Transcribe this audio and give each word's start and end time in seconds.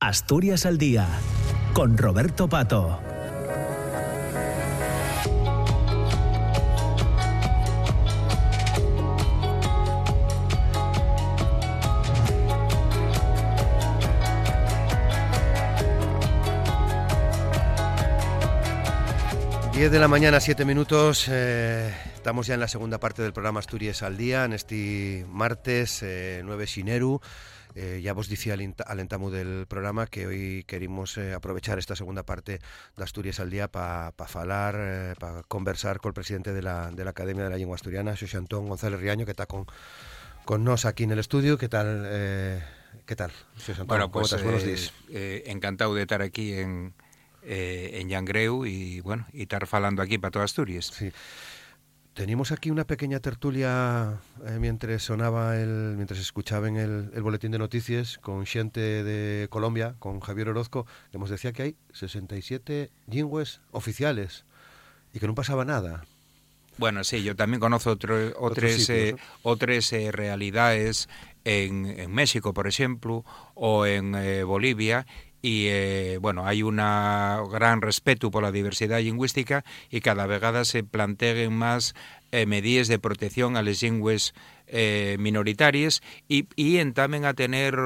Asturias 0.00 0.64
al 0.64 0.78
Día, 0.78 1.08
con 1.72 1.98
Roberto 1.98 2.48
Pato. 2.48 3.00
Diez 19.74 19.90
de 19.90 19.98
la 19.98 20.06
mañana, 20.06 20.38
siete 20.38 20.64
minutos. 20.64 21.26
Eh, 21.28 21.92
estamos 22.14 22.46
ya 22.46 22.54
en 22.54 22.60
la 22.60 22.68
segunda 22.68 23.00
parte 23.00 23.22
del 23.22 23.32
programa 23.32 23.58
Asturias 23.58 24.04
al 24.04 24.16
Día, 24.16 24.44
en 24.44 24.52
este 24.52 25.26
martes 25.28 26.04
eh, 26.04 26.42
9 26.44 26.68
Xineru. 26.68 27.20
Eh, 27.80 28.00
ya 28.02 28.12
vos 28.12 28.28
decía 28.28 28.54
al 28.54 28.98
entamo 28.98 29.30
del 29.30 29.66
programa 29.68 30.08
que 30.08 30.26
hoy 30.26 30.64
queremos 30.66 31.16
eh, 31.16 31.32
aprovechar 31.32 31.78
esta 31.78 31.94
segunda 31.94 32.24
parte 32.24 32.58
de 32.96 33.04
Asturias 33.04 33.38
al 33.38 33.50
día 33.50 33.68
para 33.68 34.10
pa 34.10 34.26
falar, 34.26 34.74
eh, 34.76 35.14
para 35.16 35.44
conversar 35.44 36.00
con 36.00 36.10
el 36.10 36.14
presidente 36.14 36.52
de 36.52 36.60
la, 36.60 36.90
de 36.90 37.04
la 37.04 37.10
Academia 37.10 37.44
de 37.44 37.50
la 37.50 37.56
Lengua 37.56 37.76
Asturiana, 37.76 38.16
Xosé 38.16 38.36
Antón 38.36 38.66
González 38.66 38.98
Riaño, 38.98 39.26
que 39.26 39.30
está 39.30 39.46
con, 39.46 39.64
con 40.44 40.64
nos 40.64 40.86
aquí 40.86 41.04
en 41.04 41.12
el 41.12 41.20
estudio. 41.20 41.56
¿Qué 41.56 41.68
tal? 41.68 42.02
¿Qué 43.06 43.14
tal? 43.14 43.30
Bueno, 43.86 44.10
pues, 44.10 44.32
estás? 44.32 44.42
Buenos 44.42 44.64
días. 44.64 44.92
Encantado 45.46 45.94
de 45.94 46.02
estar 46.02 46.20
aquí 46.20 46.54
en, 46.54 46.94
en 47.44 48.08
Yangreu 48.08 48.66
y 48.66 48.98
bueno, 49.02 49.24
y 49.32 49.42
estar 49.42 49.64
falando 49.68 50.02
aquí 50.02 50.18
para 50.18 50.32
toda 50.32 50.46
Asturias. 50.46 50.86
Sí. 50.86 51.12
Teníamos 52.18 52.50
aquí 52.50 52.72
una 52.72 52.84
pequeña 52.84 53.20
tertulia 53.20 54.18
eh, 54.44 54.58
mientras 54.58 55.04
sonaba 55.04 55.56
el, 55.56 55.94
mientras 55.94 56.18
escuchaban 56.18 56.76
el, 56.76 57.12
el, 57.14 57.22
boletín 57.22 57.52
de 57.52 57.58
noticias 57.58 58.18
con 58.18 58.44
gente 58.44 58.80
de 58.80 59.46
Colombia, 59.50 59.94
con 60.00 60.18
Javier 60.18 60.48
Orozco, 60.48 60.84
que 61.12 61.18
nos 61.18 61.30
decía 61.30 61.52
que 61.52 61.62
hay 61.62 61.76
67 61.92 62.90
lingües 63.06 63.60
oficiales 63.70 64.44
y 65.14 65.20
que 65.20 65.28
no 65.28 65.36
pasaba 65.36 65.64
nada. 65.64 66.02
Bueno, 66.78 67.02
sí, 67.02 67.24
yo 67.24 67.34
también 67.34 67.58
conozco 67.60 67.90
otro, 67.90 68.16
eh, 68.20 68.34
otras 69.42 69.92
eh, 69.92 70.12
realidades 70.12 71.08
en, 71.44 71.86
en, 71.86 72.12
México, 72.12 72.54
por 72.54 72.68
ejemplo, 72.68 73.24
o 73.54 73.84
en 73.84 74.14
eh, 74.14 74.44
Bolivia, 74.44 75.04
y 75.40 75.66
eh, 75.68 76.18
bueno, 76.20 76.46
hay 76.46 76.62
un 76.62 76.76
gran 76.76 77.80
respeto 77.80 78.30
por 78.30 78.42
la 78.42 78.52
diversidad 78.52 79.00
lingüística 79.00 79.64
y 79.90 80.00
cada 80.00 80.26
vegada 80.26 80.64
se 80.64 80.82
planteen 80.82 81.52
más 81.52 81.94
eh, 82.32 82.46
medidas 82.46 82.88
de 82.88 82.98
protección 82.98 83.56
a 83.56 83.62
las 83.62 83.82
lingües 83.82 84.34
eh, 84.66 85.16
minoritarias 85.18 86.02
y, 86.28 86.46
y 86.56 86.78
en 86.78 86.92
también 86.92 87.24
a 87.24 87.34
tener, 87.34 87.76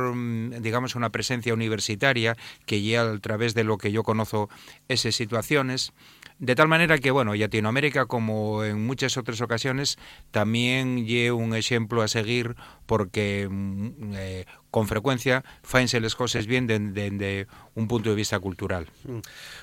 digamos, 0.60 0.94
una 0.96 1.10
presencia 1.10 1.54
universitaria 1.54 2.36
que 2.66 2.82
ya 2.82 3.02
a 3.02 3.18
través 3.18 3.54
de 3.54 3.64
lo 3.64 3.78
que 3.78 3.92
yo 3.92 4.02
conozco 4.02 4.48
esas 4.88 5.14
situaciones. 5.14 5.92
De 6.38 6.54
tal 6.54 6.68
manera 6.68 6.98
que, 6.98 7.10
bueno, 7.10 7.34
Latinoamérica, 7.34 8.06
como 8.06 8.64
en 8.64 8.84
muchas 8.84 9.16
otras 9.16 9.40
ocasiones, 9.40 9.98
también 10.30 11.06
lleva 11.06 11.36
un 11.36 11.54
ejemplo 11.54 12.02
a 12.02 12.08
seguir 12.08 12.56
porque 12.86 13.48
eh, 14.14 14.44
con 14.70 14.88
frecuencia 14.88 15.44
faense 15.62 16.00
las 16.00 16.14
cosas 16.14 16.46
bien 16.46 16.66
desde 16.66 16.90
de, 16.90 17.10
de 17.10 17.46
un 17.74 17.88
punto 17.88 18.10
de 18.10 18.16
vista 18.16 18.38
cultural. 18.40 18.88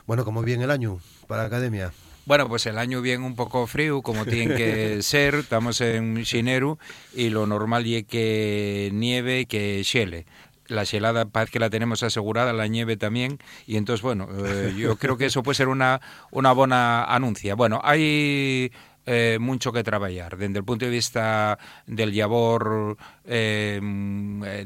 Bueno, 0.05 0.23
¿cómo 0.25 0.41
viene 0.41 0.63
el 0.63 0.71
año 0.71 0.99
para 1.27 1.43
la 1.43 1.47
academia? 1.47 1.91
Bueno, 2.29 2.47
pues 2.47 2.67
el 2.67 2.77
año 2.77 3.01
viene 3.01 3.25
un 3.25 3.35
poco 3.35 3.65
frío, 3.65 4.03
como 4.03 4.23
tiene 4.23 4.55
que 4.55 5.01
ser. 5.01 5.33
Estamos 5.33 5.81
en 5.81 6.23
Xineru 6.23 6.77
y 7.15 7.29
lo 7.29 7.47
normal 7.47 7.87
es 7.87 8.05
que 8.05 8.91
nieve, 8.93 9.47
que 9.47 9.81
xele 9.83 10.27
la 10.69 10.83
helada 10.83 11.25
parece 11.25 11.53
que 11.53 11.59
la 11.59 11.69
tenemos 11.69 12.01
asegurada, 12.03 12.53
la 12.53 12.67
nieve 12.67 12.95
también, 12.97 13.39
y 13.67 13.77
entonces, 13.77 14.01
bueno, 14.01 14.27
eh, 14.45 14.73
yo 14.77 14.95
creo 14.97 15.17
que 15.17 15.25
eso 15.25 15.43
puede 15.43 15.55
ser 15.55 15.67
una, 15.67 15.99
una 16.31 16.51
buena 16.51 17.03
anuncia. 17.03 17.55
Bueno, 17.55 17.81
hay 17.83 18.71
eh, 19.11 19.39
mucho 19.39 19.71
que 19.71 19.83
trabajar 19.83 20.37
desde 20.37 20.59
el 20.59 20.63
punto 20.63 20.85
de 20.85 20.91
vista 20.91 21.57
del 21.87 22.15
labor, 22.15 22.95
eh, 23.25 23.81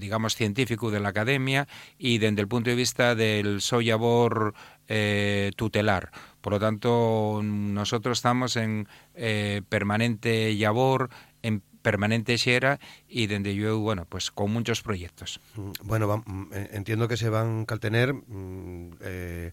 digamos, 0.01 0.35
científico 0.35 0.91
de 0.91 1.00
la 1.00 1.09
academia 1.09 1.66
y 1.97 2.17
desde 2.17 2.41
el 2.41 2.49
punto 2.49 2.69
de 2.69 2.75
vista 2.75 3.16
del 3.16 3.61
so 3.61 3.79
labor 3.79 4.53
eh, 4.89 5.51
tutelar. 5.55 6.11
Por 6.41 6.51
lo 6.51 6.59
tanto, 6.59 7.39
nosotros 7.41 8.17
estamos 8.17 8.57
en 8.57 8.85
permanente 9.69 10.53
labor, 10.55 11.09
en 11.41 11.63
permanente 11.83 12.39
xera 12.39 12.79
y 13.07 13.27
donde 13.27 13.53
yo, 13.53 13.77
bueno, 13.77 14.05
pues 14.09 14.31
con 14.31 14.51
muchos 14.51 14.81
proyectos. 14.81 15.39
Bueno, 15.83 16.07
va, 16.07 16.23
entiendo 16.71 17.07
que 17.07 17.17
se 17.17 17.29
van 17.29 17.67
a 17.67 17.77
tener 17.77 18.16
eh, 19.01 19.51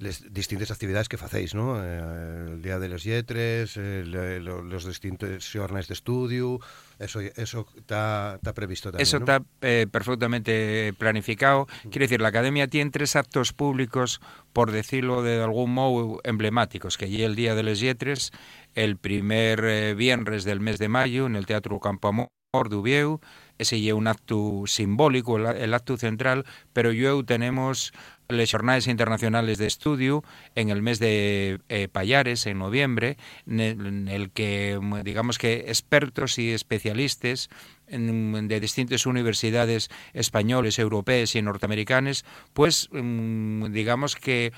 les 0.00 0.32
distintas 0.32 0.70
actividades 0.70 1.08
que 1.08 1.16
facéis, 1.16 1.54
¿no? 1.54 1.82
Eh, 1.82 2.52
el 2.54 2.62
Día 2.62 2.78
de 2.78 2.88
los 2.88 3.04
Yetres, 3.04 3.76
eh, 3.76 4.02
los 4.04 4.86
distintos 4.86 5.50
jornales 5.52 5.88
de 5.88 5.94
estudio, 5.94 6.58
eso 6.98 7.20
eso 7.20 7.66
está, 7.76 8.38
previsto 8.54 8.90
también, 8.90 9.02
Eso 9.02 9.18
¿no? 9.18 9.24
está 9.24 9.42
eh, 9.60 9.86
perfectamente 9.90 10.92
planificado. 10.98 11.66
Quiere 11.82 12.04
decir, 12.04 12.20
la 12.20 12.28
Academia 12.28 12.66
tiene 12.66 12.90
tres 12.90 13.14
actos 13.14 13.52
públicos, 13.52 14.20
por 14.52 14.70
decirlo 14.70 15.22
de 15.22 15.42
algún 15.42 15.72
modo, 15.72 16.20
emblemáticos, 16.24 16.96
que 16.96 17.04
allí 17.04 17.22
el 17.22 17.36
Día 17.36 17.54
de 17.54 17.62
los 17.62 17.80
Yetres, 17.80 18.32
el 18.74 18.96
primer 18.96 19.64
eh, 19.64 19.94
viernes 19.94 20.44
del 20.44 20.60
mes 20.60 20.78
de 20.78 20.88
mayo 20.88 21.26
en 21.26 21.36
el 21.36 21.46
Teatro 21.46 21.78
Campo 21.78 22.08
Amor 22.08 22.28
de 22.50 22.74
Ubieu, 22.74 23.20
ese 23.62 23.78
é 23.78 23.94
un 23.94 24.10
acto 24.10 24.66
simbólico, 24.66 25.38
el, 25.38 25.70
acto 25.70 25.94
central, 25.94 26.42
pero 26.74 26.90
yo 26.90 27.22
tenemos 27.22 27.94
les 28.26 28.50
jornades 28.50 28.88
internacionales 28.88 29.56
de 29.58 29.68
estudio 29.70 30.24
en 30.56 30.68
el 30.68 30.82
mes 30.82 30.98
de 30.98 31.60
eh, 31.68 31.86
Payares, 31.86 32.46
en 32.46 32.58
noviembre, 32.58 33.18
en 33.46 34.08
el 34.08 34.30
que, 34.30 34.80
digamos 35.04 35.38
que 35.38 35.70
expertos 35.70 36.38
y 36.38 36.50
especialistas 36.50 37.50
de 37.86 38.60
distintas 38.60 39.06
universidades 39.06 39.88
españoles, 40.12 40.80
europeas 40.80 41.36
y 41.36 41.42
norteamericanas, 41.42 42.24
pues 42.52 42.88
digamos 42.90 44.16
que 44.16 44.52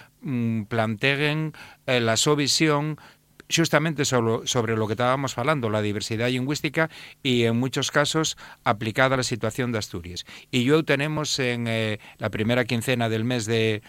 planteen 0.69 1.53
eh, 1.85 2.01
la 2.01 2.17
su 2.17 2.37
visión 2.37 2.97
justamente 3.55 4.05
sobre, 4.05 4.47
sobre, 4.47 4.77
lo 4.77 4.87
que 4.87 4.95
estábamos 4.95 5.37
hablando, 5.39 5.71
la 5.71 5.83
diversidad 5.83 6.29
lingüística 6.29 6.91
y 7.23 7.45
en 7.45 7.57
muchos 7.57 7.91
casos 7.91 8.37
aplicada 8.65 9.15
a 9.15 9.19
la 9.19 9.23
situación 9.23 9.73
de 9.73 9.79
Asturias. 9.79 10.25
Y 10.51 10.65
yo 10.65 10.85
tenemos 10.85 11.39
en 11.39 11.67
eh, 11.69 11.99
la 12.19 12.31
primera 12.31 12.65
quincena 12.65 13.09
del 13.09 13.25
mes 13.25 13.47
de, 13.47 13.83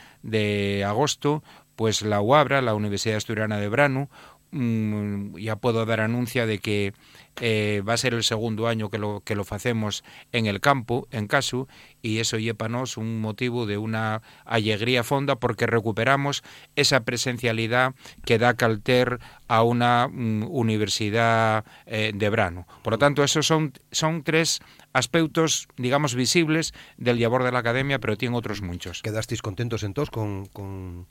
agosto, 0.85 1.43
pues 1.75 2.01
la 2.03 2.21
UABRA, 2.21 2.61
la 2.61 2.75
Universidad 2.75 3.17
Asturiana 3.17 3.57
de 3.57 3.67
Brano, 3.67 4.09
mmm, 4.53 5.37
ya 5.37 5.55
puedo 5.57 5.85
dar 5.85 5.99
anuncia 5.99 6.45
de 6.45 6.59
que 6.59 6.93
eh, 7.41 7.81
va 7.87 7.93
a 7.93 7.97
ser 7.97 8.13
el 8.13 8.23
segundo 8.23 8.67
año 8.67 8.89
que 8.89 8.99
lo 8.99 9.21
que 9.25 9.35
lo 9.35 9.43
facemos 9.43 10.03
en 10.31 10.45
el 10.45 10.59
campo, 10.59 11.07
en 11.11 11.27
Casu, 11.27 11.67
y 12.01 12.19
eso 12.19 12.37
llepanos 12.37 12.97
un 12.97 13.21
motivo 13.21 13.65
de 13.65 13.77
una 13.77 14.21
alegría 14.45 15.03
fonda 15.03 15.35
porque 15.37 15.65
recuperamos 15.65 16.43
esa 16.75 17.03
presencialidad 17.03 17.95
que 18.25 18.37
da 18.37 18.53
Calter 18.53 19.19
a 19.47 19.63
una 19.63 20.07
mm, 20.07 20.47
universidad 20.49 21.65
eh, 21.85 22.11
de 22.13 22.29
Brano. 22.29 22.67
Por 22.83 22.93
lo 22.93 22.99
tanto, 22.99 23.23
esos 23.23 23.47
son, 23.47 23.73
son 23.91 24.23
tres 24.23 24.59
aspectos, 24.93 25.67
digamos, 25.77 26.13
visibles 26.13 26.73
del 26.97 27.19
labor 27.19 27.43
de 27.43 27.51
la 27.51 27.59
academia, 27.59 27.99
pero 27.99 28.17
tiene 28.17 28.37
otros 28.37 28.61
muchos. 28.61 29.01
¿Quedasteis 29.01 29.41
contentos 29.41 29.83
entonces 29.83 30.11
con, 30.11 30.45
con 30.47 31.07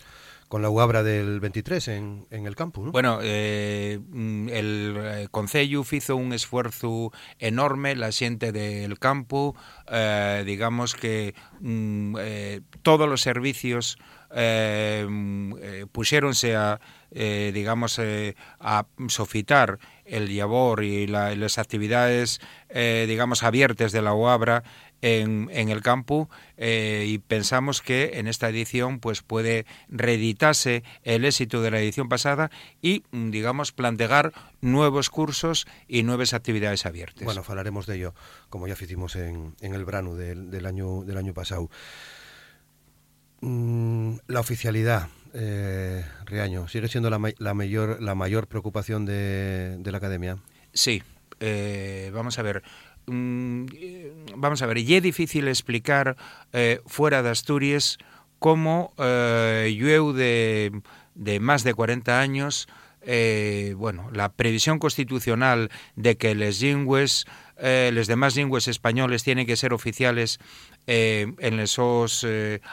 con 0.52 0.60
la 0.60 0.68
UABRA 0.68 1.02
del 1.02 1.40
23 1.40 1.88
en, 1.88 2.26
en 2.30 2.46
el 2.46 2.54
campo, 2.54 2.84
¿no? 2.84 2.92
Bueno, 2.92 3.20
eh, 3.22 3.98
el 4.12 4.96
eh, 4.98 5.28
Concello 5.30 5.82
hizo 5.90 6.14
un 6.14 6.34
esfuerzo 6.34 7.10
enorme, 7.38 7.96
la 7.96 8.12
xente 8.12 8.52
del 8.52 8.98
campo, 8.98 9.56
eh, 9.90 10.42
digamos 10.44 10.94
que 10.94 11.34
mm, 11.60 12.16
todos 12.82 13.08
los 13.08 13.22
servicios 13.22 13.96
eh, 14.34 15.06
pusiéronse 15.90 16.54
a, 16.54 16.80
digamos, 17.10 17.98
a 18.60 18.86
sofitar 19.08 19.78
el 20.04 20.36
labor 20.36 20.84
y 20.84 21.06
la, 21.06 21.34
las 21.34 21.56
actividades, 21.56 22.40
digamos, 22.68 23.42
abiertas 23.42 23.92
de 23.92 24.02
la 24.02 24.12
UABRA 24.12 24.64
en, 25.02 25.50
en 25.52 25.68
el 25.68 25.82
campo 25.82 26.30
eh, 26.56 27.04
y 27.06 27.18
pensamos 27.18 27.82
que 27.82 28.12
en 28.14 28.28
esta 28.28 28.48
edición 28.48 29.00
pues 29.00 29.20
puede 29.22 29.66
reeditarse 29.88 30.84
el 31.02 31.24
éxito 31.24 31.60
de 31.60 31.70
la 31.70 31.80
edición 31.80 32.08
pasada 32.08 32.50
y 32.80 33.02
digamos 33.12 33.72
plantear 33.72 34.32
nuevos 34.60 35.10
cursos 35.10 35.66
y 35.88 36.04
nuevas 36.04 36.32
actividades 36.32 36.86
abiertas. 36.86 37.24
Bueno, 37.24 37.42
hablaremos 37.46 37.86
de 37.86 37.96
ello 37.96 38.14
como 38.48 38.68
ya 38.68 38.74
hicimos 38.80 39.16
en, 39.16 39.54
en 39.60 39.74
el 39.74 39.84
Brano 39.84 40.14
del, 40.14 40.50
del, 40.50 40.66
año, 40.66 41.02
del 41.02 41.18
año 41.18 41.34
pasado. 41.34 41.68
Mm, 43.40 44.18
la 44.28 44.40
oficialidad, 44.40 45.08
eh, 45.34 46.04
Riaño, 46.26 46.68
¿sigue 46.68 46.86
siendo 46.86 47.10
la, 47.10 47.18
la, 47.38 47.54
mayor, 47.54 48.00
la 48.00 48.14
mayor 48.14 48.46
preocupación 48.46 49.04
de, 49.04 49.78
de 49.78 49.90
la 49.90 49.98
academia? 49.98 50.38
Sí, 50.72 51.02
eh, 51.44 52.12
vamos 52.14 52.38
a 52.38 52.42
ver, 52.42 52.62
Mm, 53.06 53.66
vamos 54.36 54.62
a 54.62 54.66
ver, 54.66 54.78
y 54.78 54.94
é 54.94 55.00
difícil 55.00 55.48
explicar 55.48 56.16
eh, 56.52 56.80
fuera 56.86 57.22
de 57.22 57.30
Asturias 57.30 57.98
como 58.42 58.92
eh, 58.98 59.72
de, 60.12 61.40
más 61.40 61.62
de 61.62 61.74
40 61.74 62.20
años 62.20 62.68
eh, 63.04 63.74
bueno, 63.76 64.10
la 64.12 64.32
previsión 64.32 64.78
constitucional 64.78 65.70
de 65.96 66.16
que 66.16 66.34
les 66.36 66.60
lingües, 66.60 67.26
eh, 67.56 67.90
demás 68.06 68.36
lingües 68.36 68.68
españoles 68.68 69.24
tienen 69.24 69.46
que 69.46 69.56
ser 69.56 69.72
oficiales 69.72 70.38
en 70.86 71.60
esos 71.60 72.26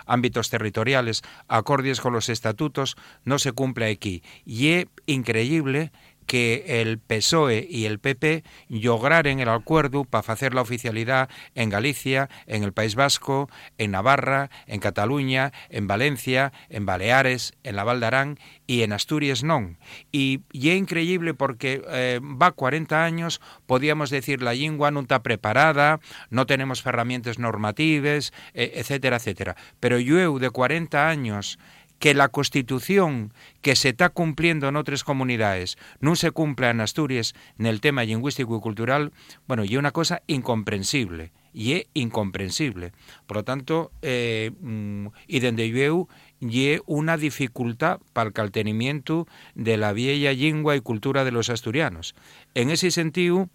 ámbitos 0.07 0.49
territoriales, 0.49 1.21
acordes 1.47 2.01
con 2.01 2.13
los 2.13 2.29
estatutos, 2.29 2.95
no 3.23 3.37
se 3.37 3.51
cumple 3.51 3.89
aquí. 3.91 4.23
Y 4.45 4.69
es 4.69 4.85
increíble 5.05 5.91
que 6.29 6.63
el 6.79 6.99
PSOE 6.99 7.65
y 7.67 7.85
el 7.85 7.97
PP 7.97 8.43
lograren 8.69 9.39
el 9.39 9.49
acuerdo 9.49 10.05
para 10.05 10.31
hacer 10.31 10.53
la 10.53 10.61
oficialidad 10.61 11.27
en 11.55 11.71
Galicia, 11.71 12.29
en 12.45 12.63
el 12.63 12.71
País 12.71 12.93
Vasco, 12.93 13.49
en 13.79 13.89
Navarra, 13.91 14.51
en 14.67 14.79
Cataluña, 14.79 15.51
en 15.71 15.87
Valencia, 15.87 16.53
en 16.69 16.85
Baleares, 16.85 17.53
en 17.63 17.75
la 17.75 17.83
Val 17.83 17.99
d'Arán 17.99 18.37
y 18.67 18.83
en 18.83 18.93
Asturias 18.93 19.41
non. 19.41 19.81
Y, 20.13 20.45
y 20.53 20.69
é 20.69 20.75
increíble 20.77 21.33
porque 21.33 21.81
eh, 21.89 22.21
va 22.21 22.51
40 22.51 23.03
años, 23.03 23.41
podíamos 23.65 24.11
decir 24.11 24.45
la 24.45 24.53
lingua 24.53 24.93
non 24.93 25.09
está 25.09 25.25
preparada, 25.25 25.97
no 26.29 26.45
tenemos 26.45 26.85
herramientas 26.85 27.41
normativas, 27.41 28.37
eh, 28.53 28.77
etcétera, 28.77 29.17
etcétera. 29.17 29.57
Pero 29.81 29.97
yo 29.97 30.37
de 30.37 30.49
40 30.53 31.09
años 31.09 31.57
que 31.99 32.13
la 32.13 32.29
Constitución 32.29 33.33
que 33.61 33.75
se 33.75 33.89
está 33.89 34.09
cumpliendo 34.09 34.67
en 34.67 34.75
otras 34.75 35.03
comunidades 35.03 35.77
no 35.99 36.15
se 36.15 36.31
cumpla 36.31 36.69
en 36.69 36.81
Asturias 36.81 37.35
en 37.59 37.65
el 37.65 37.81
tema 37.81 38.03
lingüístico 38.03 38.57
y 38.57 38.61
cultural, 38.61 39.11
bueno, 39.47 39.65
y 39.65 39.77
una 39.77 39.91
cosa 39.91 40.21
incomprensible, 40.27 41.31
y 41.53 41.73
es 41.73 41.87
incomprensible. 41.93 42.93
Por 43.27 43.37
lo 43.37 43.43
tanto, 43.43 43.91
eh, 44.01 44.51
mm, 44.61 45.07
y 45.27 45.39
desde 45.39 45.69
yo 45.69 46.07
y 46.39 46.77
una 46.85 47.17
dificultad 47.17 47.99
para 48.13 48.27
el 48.27 48.33
caltenimiento 48.33 49.27
de 49.55 49.77
la 49.77 49.91
vieja 49.91 50.31
lengua 50.31 50.75
y 50.75 50.81
cultura 50.81 51.25
de 51.25 51.31
los 51.31 51.49
asturianos. 51.49 52.15
En 52.55 52.69
ese 52.69 52.91
sentido, 52.91 53.49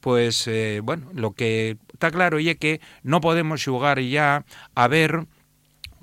pues, 0.00 0.46
eh, 0.46 0.80
bueno, 0.84 1.10
lo 1.14 1.32
que 1.32 1.78
está 1.92 2.10
claro 2.10 2.38
es 2.38 2.56
que 2.56 2.80
no 3.02 3.20
podemos 3.20 3.64
jugar 3.64 4.00
ya 4.00 4.44
a 4.74 4.88
ver 4.88 5.26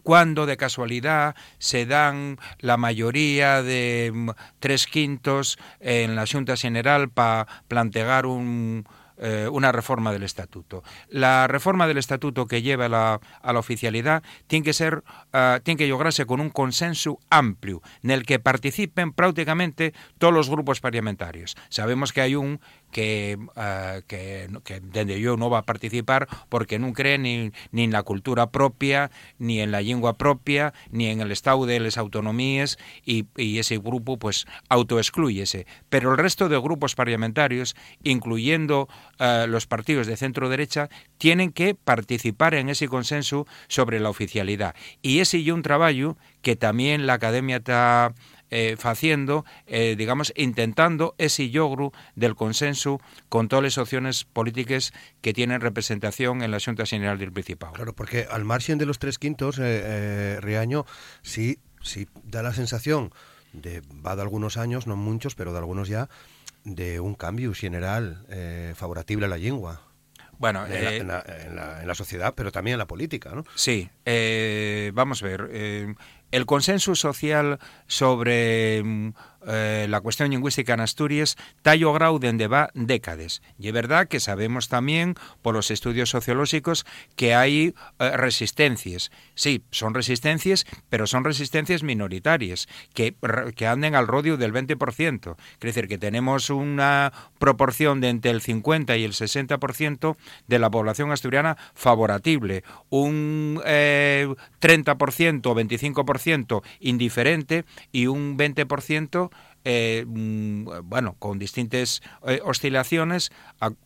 cuando 0.03 0.45
de 0.45 0.57
casualidad 0.57 1.35
se 1.57 1.85
dan 1.85 2.38
la 2.59 2.77
mayoría 2.77 3.63
de 3.63 4.11
mm, 4.13 4.29
tres 4.59 4.85
quintos 4.85 5.57
en 5.79 6.15
la 6.15 6.25
Junta 6.27 6.55
General 6.57 7.09
para 7.09 7.47
plantear 7.67 8.25
un, 8.25 8.85
eh, 9.17 9.47
una 9.51 9.71
reforma 9.71 10.11
del 10.11 10.23
estatuto. 10.23 10.83
La 11.07 11.47
reforma 11.47 11.88
del 11.88 11.97
estatuto 11.97 12.47
que 12.47 12.61
lleva 12.61 12.89
la, 12.89 13.19
a 13.41 13.53
la 13.53 13.59
oficialidad 13.59 14.23
tiene 14.47 14.65
que 14.65 14.73
ser, 14.73 15.03
uh, 15.33 15.59
tiene 15.61 15.77
que 15.77 15.88
lograrse 15.88 16.25
con 16.25 16.41
un 16.41 16.49
consenso 16.49 17.19
amplio, 17.29 17.81
en 18.01 18.09
el 18.09 18.25
que 18.25 18.39
participen 18.39 19.13
prácticamente 19.13 19.94
todos 20.17 20.33
los 20.33 20.49
grupos 20.49 20.81
parlamentarios. 20.81 21.56
Sabemos 21.69 22.11
que 22.11 22.21
hay 22.21 22.35
un 22.35 22.59
que, 22.94 23.38
uh, 23.38 24.01
que, 24.07 24.48
que 24.63 24.80
desde 24.80 25.19
yo 25.19 25.36
no 25.36 25.50
va 25.50 25.60
a 25.60 25.66
participar 25.66 26.28
porque 26.48 26.80
no 26.80 26.94
cree 26.94 27.18
ni, 27.18 27.51
en 27.74 27.92
la 27.92 28.04
cultura 28.04 28.51
propia, 28.51 29.12
ni 29.40 29.60
en 29.60 29.72
la 29.72 29.81
lengua 29.81 30.18
propia, 30.18 30.74
ni 30.92 31.07
en 31.07 31.19
el 31.19 31.31
estado 31.31 31.66
de 31.66 31.81
las 31.81 31.98
autonomías 31.98 32.78
y, 33.04 33.25
ese 33.36 33.78
grupo 33.78 34.18
pues 34.18 34.45
autoexcluyese. 34.69 35.66
Pero 35.90 36.12
el 36.12 36.18
resto 36.18 36.48
de 36.48 36.60
grupos 36.60 36.95
parlamentarios, 36.95 37.75
incluyendo 38.04 38.88
uh, 39.19 39.48
los 39.48 39.68
partidos 39.68 40.07
de 40.07 40.16
centro 40.16 40.50
derecha, 40.50 40.90
tienen 41.18 41.51
que 41.51 41.75
participar 41.75 42.54
en 42.54 42.69
ese 42.69 42.88
consenso 42.88 43.48
sobre 43.68 44.00
la 44.00 44.10
oficialidad. 44.10 44.75
Y 45.01 45.19
ese 45.19 45.40
y 45.40 45.51
un 45.51 45.62
trabajo 45.62 45.84
que 46.42 46.56
también 46.56 47.07
la 47.07 47.13
Academia 47.13 47.57
está 47.57 48.13
eh, 48.51 48.75
haciendo, 48.84 49.45
eh, 49.68 49.95
digamos, 49.98 50.34
intentando 50.36 51.16
ese 51.18 51.48
logro 51.48 51.92
del 52.16 52.36
consenso 52.36 53.00
con 53.30 53.48
todas 53.48 53.63
las 53.63 53.78
opciones 53.78 54.25
políticas 54.25 54.94
que 55.22 55.34
tienen 55.34 55.62
representación 55.62 56.44
en 56.44 56.51
la 56.51 56.60
Junta 56.60 56.86
General 56.86 57.18
del 57.18 57.31
Principado. 57.31 57.74
Claro, 57.74 57.94
porque 57.94 58.28
al 58.30 58.45
margen 58.45 58.78
de 58.78 58.86
los 58.86 59.00
tres 59.00 59.18
quintos, 59.18 59.60
eh, 59.60 59.63
eh, 59.66 60.38
Riaño, 60.42 60.86
sí, 61.22 61.60
sí 61.81 62.07
da 62.24 62.44
la 62.44 62.54
sensación 62.54 63.12
de, 63.54 63.81
va 64.06 64.16
de 64.16 64.22
algunos 64.22 64.57
años, 64.57 64.88
no 64.88 64.95
muchos, 64.95 65.36
pero 65.36 65.51
de 65.51 65.60
algunos 65.60 65.88
ya, 65.88 66.10
de 66.63 67.00
un 67.00 67.16
cambio 67.16 67.54
general 67.54 68.25
eh, 68.30 68.74
favorable 68.75 69.25
a 69.25 69.30
la 69.30 69.38
lengua. 69.38 69.81
Bueno, 70.40 70.66
en, 70.66 70.72
la, 70.72 70.78
eh, 70.92 70.98
en, 70.98 71.07
la, 71.07 71.24
en, 71.25 71.56
la, 71.56 71.81
en, 71.81 71.88
la, 71.88 71.95
sociedad, 71.95 72.34
pero 72.36 72.51
también 72.51 72.74
en 72.74 72.80
la 72.80 72.88
política, 72.88 73.31
¿no? 73.34 73.45
Sí, 73.56 73.90
eh, 74.06 74.92
vamos 74.94 75.22
a 75.24 75.25
ver. 75.25 75.50
Eh, 75.51 75.94
el 76.33 76.47
consenso 76.47 76.95
social 76.95 77.59
sobre 77.85 78.83
eh, 79.48 79.88
la 79.90 80.01
cuestión 80.01 80.30
lingüística 80.30 80.74
en 80.74 80.80
Asturias 80.80 81.38
está 81.57 81.75
logrado 81.75 82.19
desde 82.19 82.48
va 82.48 82.69
décadas. 82.74 83.42
Y 83.60 83.68
es 83.68 83.74
verdad 83.74 84.07
que 84.07 84.19
sabemos 84.19 84.69
también 84.69 85.16
por 85.42 85.54
los 85.54 85.72
estudios 85.72 86.10
sociológicos 86.10 86.86
que 87.16 87.36
hay 87.36 87.74
eh, 88.00 88.18
resistencias. 88.18 89.12
Sí, 89.36 89.63
son 89.72 89.94
resistencias, 89.94 90.66
pero 90.90 91.07
son 91.07 91.24
resistencias 91.24 91.84
minoritarias, 91.84 92.68
que, 92.94 93.16
que 93.56 93.68
anden 93.68 93.95
al 93.95 94.07
rodio 94.07 94.38
del 94.38 94.54
20%. 94.54 95.36
Es 95.54 95.60
decir, 95.60 95.88
que 95.88 95.98
tenemos 95.98 96.50
una 96.50 97.12
proporción 97.40 98.01
de 98.01 98.10
entre 98.10 98.31
el 98.31 98.42
50 98.42 98.98
y 98.98 99.04
el 99.04 99.13
60% 99.13 100.16
de 100.48 100.60
la 100.60 100.69
población 100.69 101.12
asturiana 101.12 101.57
favorable, 101.74 102.63
un 102.90 103.62
eh, 103.66 104.28
30% 104.62 105.45
o 105.45 105.56
25% 105.56 106.63
indiferente 106.80 107.66
y 107.92 108.07
un 108.07 108.38
20% 108.38 109.30
eh, 109.65 110.06
bueno, 110.07 111.15
con 111.19 111.39
distintas 111.39 112.01
eh, 112.27 112.42
oscilaciones 112.44 113.31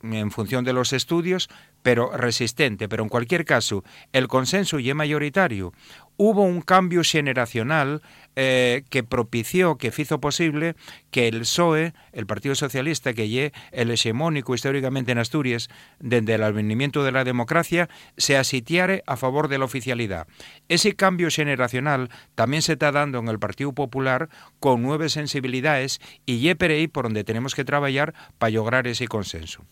en 0.01 0.31
función 0.31 0.65
de 0.65 0.74
los 0.74 0.94
estudios, 0.94 1.50
pero 1.81 2.15
resistente. 2.15 2.89
Pero 2.89 3.03
en 3.03 3.09
cualquier 3.09 3.45
caso, 3.45 3.83
el 4.12 4.27
consenso 4.27 4.79
y 4.79 4.94
mayoritario. 4.94 5.74
Hubo 6.17 6.41
un 6.43 6.61
cambio 6.61 7.03
generacional 7.03 8.01
eh, 8.35 8.83
que 8.89 9.03
propició, 9.03 9.77
que 9.77 9.93
hizo 9.95 10.19
posible 10.19 10.75
que 11.11 11.27
el 11.27 11.41
PSOE, 11.41 11.93
el 12.11 12.27
Partido 12.27 12.55
Socialista, 12.55 13.13
que 13.13 13.45
es 13.45 13.51
el 13.71 13.91
hegemónico 13.91 14.53
históricamente 14.53 15.11
en 15.11 15.17
Asturias 15.19 15.69
desde 15.99 16.35
el 16.35 16.43
advenimiento 16.43 17.03
de 17.03 17.11
la 17.11 17.23
democracia, 17.23 17.89
se 18.17 18.37
asitiare 18.37 19.03
a 19.07 19.17
favor 19.17 19.47
de 19.47 19.57
la 19.57 19.65
oficialidad. 19.65 20.27
Ese 20.69 20.95
cambio 20.95 21.29
generacional 21.29 22.09
también 22.35 22.61
se 22.61 22.73
está 22.73 22.91
dando 22.91 23.19
en 23.19 23.27
el 23.27 23.39
Partido 23.39 23.73
Popular 23.73 24.30
con 24.59 24.81
nuevas 24.81 25.13
sensibilidades 25.13 25.99
y 26.25 26.53
por 26.87 27.06
donde 27.06 27.23
tenemos 27.23 27.56
que 27.56 27.65
trabajar 27.65 28.13
para 28.37 28.51
lograr 28.51 28.87
ese 28.87 29.07
consenso. 29.07 29.63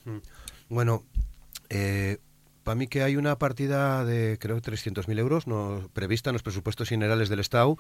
Bueno, 0.69 1.03
eh, 1.69 2.17
para 2.65 2.75
mí 2.75 2.87
que 2.87 3.03
hay 3.03 3.15
una 3.15 3.37
partida 3.37 4.03
de 4.03 4.37
creo 4.39 4.59
300.000 4.59 5.19
euros 5.19 5.45
no, 5.45 5.87
prevista 5.93 6.31
en 6.31 6.33
los 6.33 6.41
presupuestos 6.41 6.89
generales 6.89 7.29
del 7.29 7.39
Estado 7.39 7.77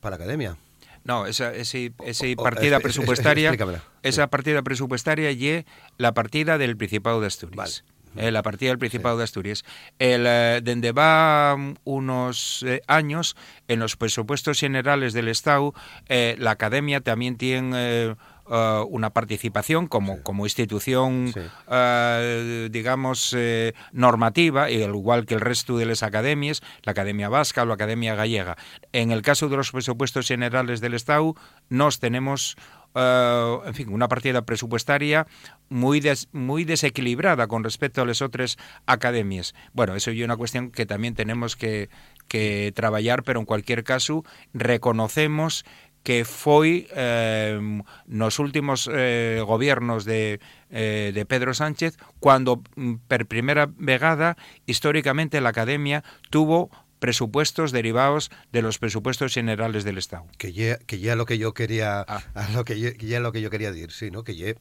para 0.00 0.16
la 0.16 0.22
academia. 0.22 0.58
No, 1.02 1.26
esa, 1.26 1.54
esa, 1.54 1.78
esa 2.04 2.26
partida 2.36 2.76
o, 2.76 2.80
presupuestaria, 2.80 3.50
es, 3.50 3.60
es, 3.60 3.80
esa 4.02 4.26
partida 4.26 4.60
presupuestaria 4.62 5.30
y 5.30 5.64
la 5.96 6.12
partida 6.12 6.58
del 6.58 6.76
Principado 6.76 7.22
de 7.22 7.26
Asturias. 7.26 7.84
Vale. 8.14 8.26
Eh, 8.28 8.30
la 8.30 8.42
partida 8.42 8.70
del 8.70 8.78
Principado 8.78 9.16
sí. 9.16 9.18
de 9.18 9.24
Asturias. 9.24 9.64
El, 9.98 10.24
eh, 10.26 10.60
desde 10.62 10.92
va 10.92 11.56
unos 11.84 12.64
eh, 12.66 12.82
años, 12.86 13.34
en 13.66 13.80
los 13.80 13.96
presupuestos 13.96 14.60
generales 14.60 15.14
del 15.14 15.28
Estado, 15.28 15.72
la 16.08 16.50
Academia 16.50 17.00
también 17.00 17.36
tiene 17.36 18.16
uh, 18.48 18.86
una 18.88 19.10
participación 19.10 19.86
como, 19.86 20.16
sí. 20.16 20.20
como 20.22 20.46
institución, 20.46 21.32
sí. 21.32 21.40
uh, 21.40 22.68
digamos, 22.70 23.34
eh, 23.36 23.74
normativa, 23.92 24.64
al 24.64 24.94
igual 24.94 25.26
que 25.26 25.34
el 25.34 25.40
resto 25.40 25.76
de 25.76 25.86
las 25.86 26.02
academias, 26.02 26.62
la 26.82 26.92
Academia 26.92 27.28
Vasca 27.28 27.62
o 27.62 27.66
la 27.66 27.74
Academia 27.74 28.14
Gallega. 28.14 28.56
En 28.92 29.10
el 29.10 29.22
caso 29.22 29.48
de 29.48 29.56
los 29.56 29.72
presupuestos 29.72 30.26
generales 30.28 30.80
del 30.80 30.94
Estado, 30.94 31.34
nos 31.68 32.00
tenemos 32.00 32.56
Uh, 32.94 33.66
en 33.66 33.74
fin, 33.74 33.92
una 33.92 34.08
partida 34.08 34.42
presupuestaria 34.42 35.26
muy, 35.68 36.00
des, 36.00 36.26
muy 36.32 36.64
desequilibrada 36.64 37.46
con 37.46 37.62
respecto 37.62 38.00
a 38.00 38.06
las 38.06 38.22
otras 38.22 38.56
academias. 38.86 39.54
Bueno, 39.74 39.94
eso 39.94 40.10
es 40.10 40.24
una 40.24 40.38
cuestión 40.38 40.70
que 40.70 40.86
también 40.86 41.14
tenemos 41.14 41.54
que, 41.54 41.90
que 42.28 42.72
trabajar, 42.74 43.24
pero 43.24 43.40
en 43.40 43.46
cualquier 43.46 43.84
caso 43.84 44.24
reconocemos 44.54 45.66
que 46.08 46.24
foi 46.24 46.88
eh, 46.96 47.60
nos 48.08 48.40
últimos 48.40 48.88
eh, 48.88 49.44
gobiernos 49.44 50.08
de, 50.08 50.40
eh, 50.72 51.12
de 51.12 51.22
Pedro 51.28 51.52
Sánchez 51.52 52.00
cuando 52.16 52.64
per 53.12 53.28
primeira 53.28 53.68
vegada 53.76 54.40
históricamente 54.64 55.42
la 55.44 55.50
Academia 55.50 56.00
tuvo 56.32 56.70
presupuestos 56.98 57.72
derivados 57.72 58.30
de 58.52 58.62
los 58.62 58.78
presupuestos 58.78 59.34
generales 59.34 59.84
del 59.84 59.98
Estado. 59.98 60.24
Que 60.38 60.54
ya, 60.54 60.78
que 60.78 60.98
ya 60.98 61.14
lo 61.14 61.26
que 61.26 61.36
yo 61.36 61.52
quería, 61.52 62.00
Ah. 62.08 62.24
a 62.32 62.48
lo 62.56 62.64
que 62.64 62.80
ya, 62.80 62.90
ya 62.96 63.20
lo 63.20 63.30
que 63.30 63.42
yo 63.42 63.50
quería 63.50 63.70
decir, 63.70 63.92
sí, 63.92 64.10
¿no? 64.10 64.24
Que 64.24 64.34
ya, 64.34 64.54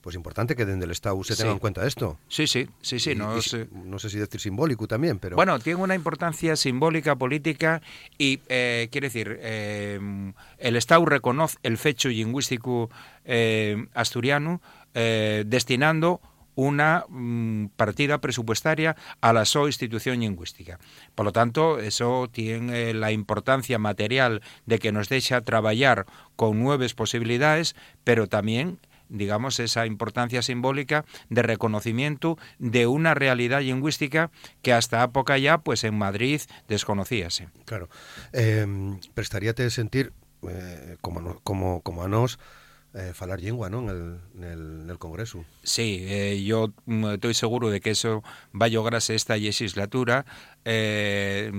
pues 0.00 0.16
importante 0.16 0.56
que 0.56 0.64
desde 0.64 0.84
el 0.84 0.90
Estado 0.90 1.22
se 1.24 1.36
tenga 1.36 1.52
en 1.52 1.58
cuenta 1.58 1.86
esto. 1.86 2.18
Sí, 2.28 2.46
sí, 2.46 2.68
sí, 2.80 2.98
sí. 2.98 3.10
Y- 3.12 3.14
no 3.14 3.36
y- 3.36 3.42
sé. 3.42 3.68
no 3.72 3.98
sé 3.98 4.08
si 4.10 4.18
decir 4.18 4.40
simbólico 4.40 4.86
también, 4.88 5.18
pero 5.18 5.36
Bueno, 5.36 5.58
tiene 5.58 5.80
una 5.82 5.94
importancia 5.94 6.56
simbólica, 6.56 7.16
política 7.16 7.82
y, 8.18 8.40
eh, 8.48 8.88
quiere 8.90 9.08
decir, 9.08 9.38
eh, 9.40 10.00
el 10.58 10.76
Estado 10.76 11.04
reconoce 11.04 11.58
el 11.62 11.76
fecho 11.78 12.08
lingüístico 12.08 12.90
eh, 13.24 13.86
asturiano 13.94 14.60
destinando 15.44 16.20
una 16.56 17.04
mm, 17.08 17.66
partida 17.76 18.18
presupuestaria 18.20 18.96
a 19.20 19.32
la 19.32 19.44
so 19.44 19.66
institución 19.66 20.20
lingüística. 20.20 20.78
Por 21.14 21.24
lo 21.26 21.32
tanto, 21.32 21.78
eso 21.78 22.28
tiene 22.30 22.92
la 22.92 23.12
importancia 23.12 23.78
material 23.78 24.42
de 24.66 24.78
que 24.78 24.92
nos 24.92 25.08
deja 25.08 25.40
trabajar 25.42 26.06
con 26.36 26.58
nuevas 26.60 26.92
posibilidades, 26.94 27.76
pero 28.04 28.26
también 28.26 28.78
digamos, 29.10 29.60
esa 29.60 29.86
importancia 29.86 30.40
simbólica 30.42 31.04
de 31.28 31.42
reconocimiento 31.42 32.38
de 32.58 32.86
una 32.86 33.14
realidad 33.14 33.60
lingüística 33.60 34.30
que 34.62 34.72
hasta 34.72 35.02
época 35.02 35.36
ya, 35.36 35.58
pues 35.58 35.84
en 35.84 35.96
Madrid 35.96 36.40
desconocíase. 36.68 37.48
claro. 37.66 37.88
Eh, 38.32 38.66
prestaríate 39.14 39.68
sentir 39.70 40.12
como, 41.00 41.40
como, 41.42 41.82
como 41.82 42.02
a 42.02 42.08
nos 42.08 42.38
eh, 42.94 43.12
falar 43.14 43.38
lingua 43.38 43.70
non 43.70 43.86
el, 43.86 44.18
nel, 44.34 44.86
nel 44.86 44.98
Congreso. 44.98 45.46
Sí, 45.62 46.02
eh, 46.10 46.42
yo 46.42 46.74
mm, 46.86 47.20
estoy 47.20 47.34
seguro 47.34 47.70
de 47.70 47.80
que 47.80 47.90
eso 47.90 48.22
va 48.50 48.66
a 48.66 48.72
lograrse 48.72 49.14
esta 49.14 49.36
legislatura 49.36 50.26
eh, 50.64 51.52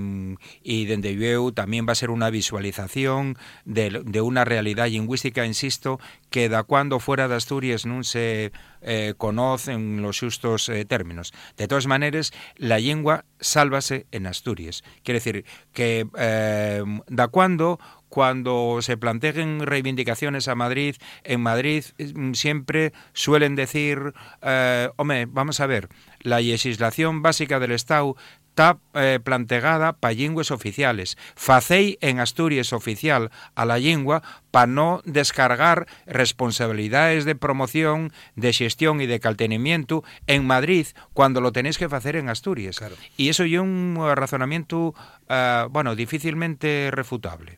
e 0.64 0.76
dende 0.86 1.16
eu 1.16 1.56
también 1.56 1.88
va 1.88 1.96
a 1.96 2.00
ser 2.00 2.12
una 2.12 2.30
visualización 2.30 3.40
de, 3.64 4.04
de 4.04 4.22
una 4.22 4.44
realidad 4.44 4.92
lingüística, 4.92 5.46
insisto, 5.46 6.00
que 6.30 6.50
da 6.50 6.64
cuando 6.64 7.00
fuera 7.00 7.28
de 7.28 7.36
Asturias 7.40 7.88
non 7.88 8.04
se 8.04 8.52
eh, 8.82 9.14
conocen 9.18 10.02
los 10.02 10.20
justos 10.20 10.70
eh, 10.70 10.86
términos. 10.86 11.34
De 11.58 11.68
todas 11.68 11.88
maneras, 11.88 12.32
la 12.58 12.80
lengua 12.80 13.26
sálvase 13.40 14.08
en 14.12 14.28
Asturias. 14.28 14.84
Quiere 15.04 15.20
decir 15.20 15.46
que 15.74 16.08
eh, 16.18 16.84
da 17.08 17.28
cuando 17.28 17.80
cuando 18.12 18.80
se 18.82 18.98
planteen 18.98 19.66
reivindicaciones 19.66 20.50
a 20.50 20.54
Madrid, 20.54 20.98
en 21.24 21.40
Madrid 21.40 21.86
mm, 21.98 22.34
siempre 22.34 22.92
suelen 23.14 23.56
decir, 23.56 24.14
eh, 24.42 24.90
hombre, 24.98 25.28
vamos 25.28 25.62
a 25.62 25.66
ver, 25.66 25.88
la 26.20 26.42
legislación 26.42 27.22
básica 27.22 27.60
del 27.62 27.72
Estado 27.72 28.18
está 28.62 28.80
eh, 28.94 29.20
plantegada 29.24 29.94
para 29.94 30.13
lingües 30.13 30.51
oficiales. 30.51 31.18
Facei 31.36 31.98
en 32.01 32.20
Asturias 32.20 32.74
oficial 32.74 33.32
a 33.56 33.65
la 33.65 33.80
lengua 33.80 34.22
para 34.51 34.68
no 34.68 35.01
descargar 35.06 35.88
responsabilidades 36.06 37.25
de 37.25 37.36
promoción, 37.36 38.12
de 38.36 38.53
gestión 38.53 39.01
y 39.01 39.08
de 39.08 39.20
caltenimiento 39.20 40.03
en 40.27 40.46
Madrid 40.46 40.86
cuando 41.13 41.41
lo 41.41 41.51
tenéis 41.51 41.77
que 41.77 41.86
hacer 41.86 42.15
en 42.15 42.30
Asturias. 42.30 42.77
Claro. 42.77 42.96
Y 43.18 43.30
eso 43.30 43.44
es 43.44 43.58
un 43.58 43.98
razonamiento, 44.15 44.94
eh, 45.27 45.65
bueno, 45.72 45.96
difícilmente 45.96 46.89
refutable. 46.91 47.58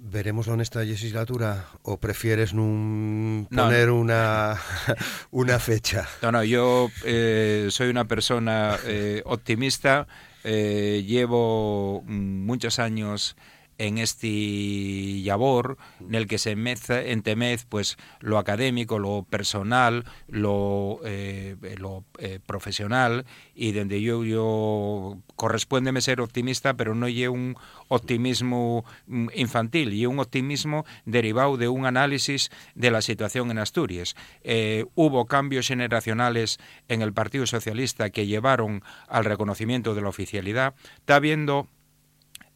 ¿Veremoslo 0.00 0.54
en 0.54 0.60
esta 0.60 0.80
legislatura 0.84 1.66
o 1.82 1.98
prefieres 1.98 2.54
nun 2.54 3.48
No. 3.50 3.66
poner 3.66 3.90
una, 3.90 4.54
una 5.34 5.58
fecha? 5.58 6.06
No, 6.22 6.30
no, 6.30 6.44
yo 6.44 6.88
eh, 7.04 7.66
soy 7.70 7.88
una 7.90 8.06
persona 8.06 8.78
eh, 8.86 9.22
optimista, 9.26 10.06
eh, 10.44 11.02
llevo 11.04 12.02
mm, 12.06 12.46
muchos 12.46 12.78
años 12.78 13.34
en 13.78 13.98
este 13.98 15.20
labor 15.24 15.78
en 16.00 16.14
el 16.14 16.26
que 16.26 16.38
se 16.38 16.54
meza, 16.54 17.02
entemez 17.02 17.64
pues 17.68 17.96
lo 18.20 18.38
académico, 18.38 18.98
lo 18.98 19.26
personal, 19.28 20.04
lo, 20.28 21.00
eh, 21.04 21.56
lo 21.78 22.04
eh, 22.18 22.38
profesional 22.44 23.24
y 23.54 23.72
donde 23.72 24.00
yo, 24.00 24.24
yo 24.24 25.18
corresponde 25.36 25.88
ser 26.00 26.20
optimista, 26.20 26.74
pero 26.74 26.94
no 26.94 27.08
llevo 27.08 27.34
un 27.34 27.56
optimismo 27.88 28.84
mm, 29.06 29.28
infantil, 29.34 29.92
y 29.94 30.06
un 30.06 30.18
optimismo 30.18 30.84
derivado 31.04 31.56
de 31.56 31.68
un 31.68 31.86
análisis 31.86 32.50
de 32.74 32.90
la 32.90 33.02
situación 33.02 33.50
en 33.50 33.58
Asturias. 33.58 34.14
Eh, 34.42 34.86
hubo 34.94 35.26
cambios 35.26 35.68
generacionales 35.68 36.58
en 36.88 37.02
el 37.02 37.12
Partido 37.12 37.46
Socialista 37.46 38.10
que 38.10 38.26
llevaron 38.26 38.82
al 39.08 39.24
reconocimiento 39.24 39.94
de 39.94 40.02
la 40.02 40.08
oficialidad. 40.08 40.74
Está 40.98 41.16
habiendo 41.16 41.68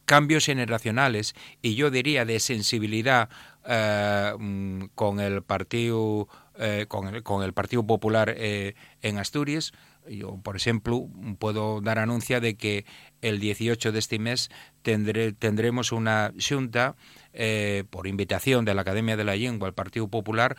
cambios 0.05 0.45
generacionales 0.45 1.35
y 1.61 1.75
yo 1.75 1.91
diría 1.91 2.25
de 2.25 2.39
sensibilidad 2.39 3.29
eh, 3.65 4.33
mm, 4.37 4.85
con 4.95 5.19
el 5.19 5.43
partido 5.43 6.27
eh, 6.59 6.85
con, 6.87 7.07
el, 7.07 7.53
Partido 7.53 7.85
Popular 7.85 8.33
eh, 8.37 8.75
en 9.01 9.17
Asturias. 9.17 9.71
Yo 10.07 10.37
por 10.43 10.55
ejemplo 10.55 11.07
puedo 11.39 11.81
dar 11.81 11.97
anuncia 11.97 12.39
de 12.41 12.55
que 12.55 12.85
el 13.21 13.39
18 13.39 13.91
de 13.91 13.99
este 13.99 14.19
mes 14.19 14.51
tendré, 14.81 15.31
tendremos 15.31 15.93
una 15.93 16.33
junta 16.37 16.95
por 17.89 18.05
invitación 18.05 18.65
de 18.65 18.73
la 18.75 18.81
Academia 18.81 19.15
de 19.15 19.23
la 19.23 19.35
Lengua 19.35 19.69
al 19.69 19.73
Partido 19.73 20.09
Popular 20.09 20.57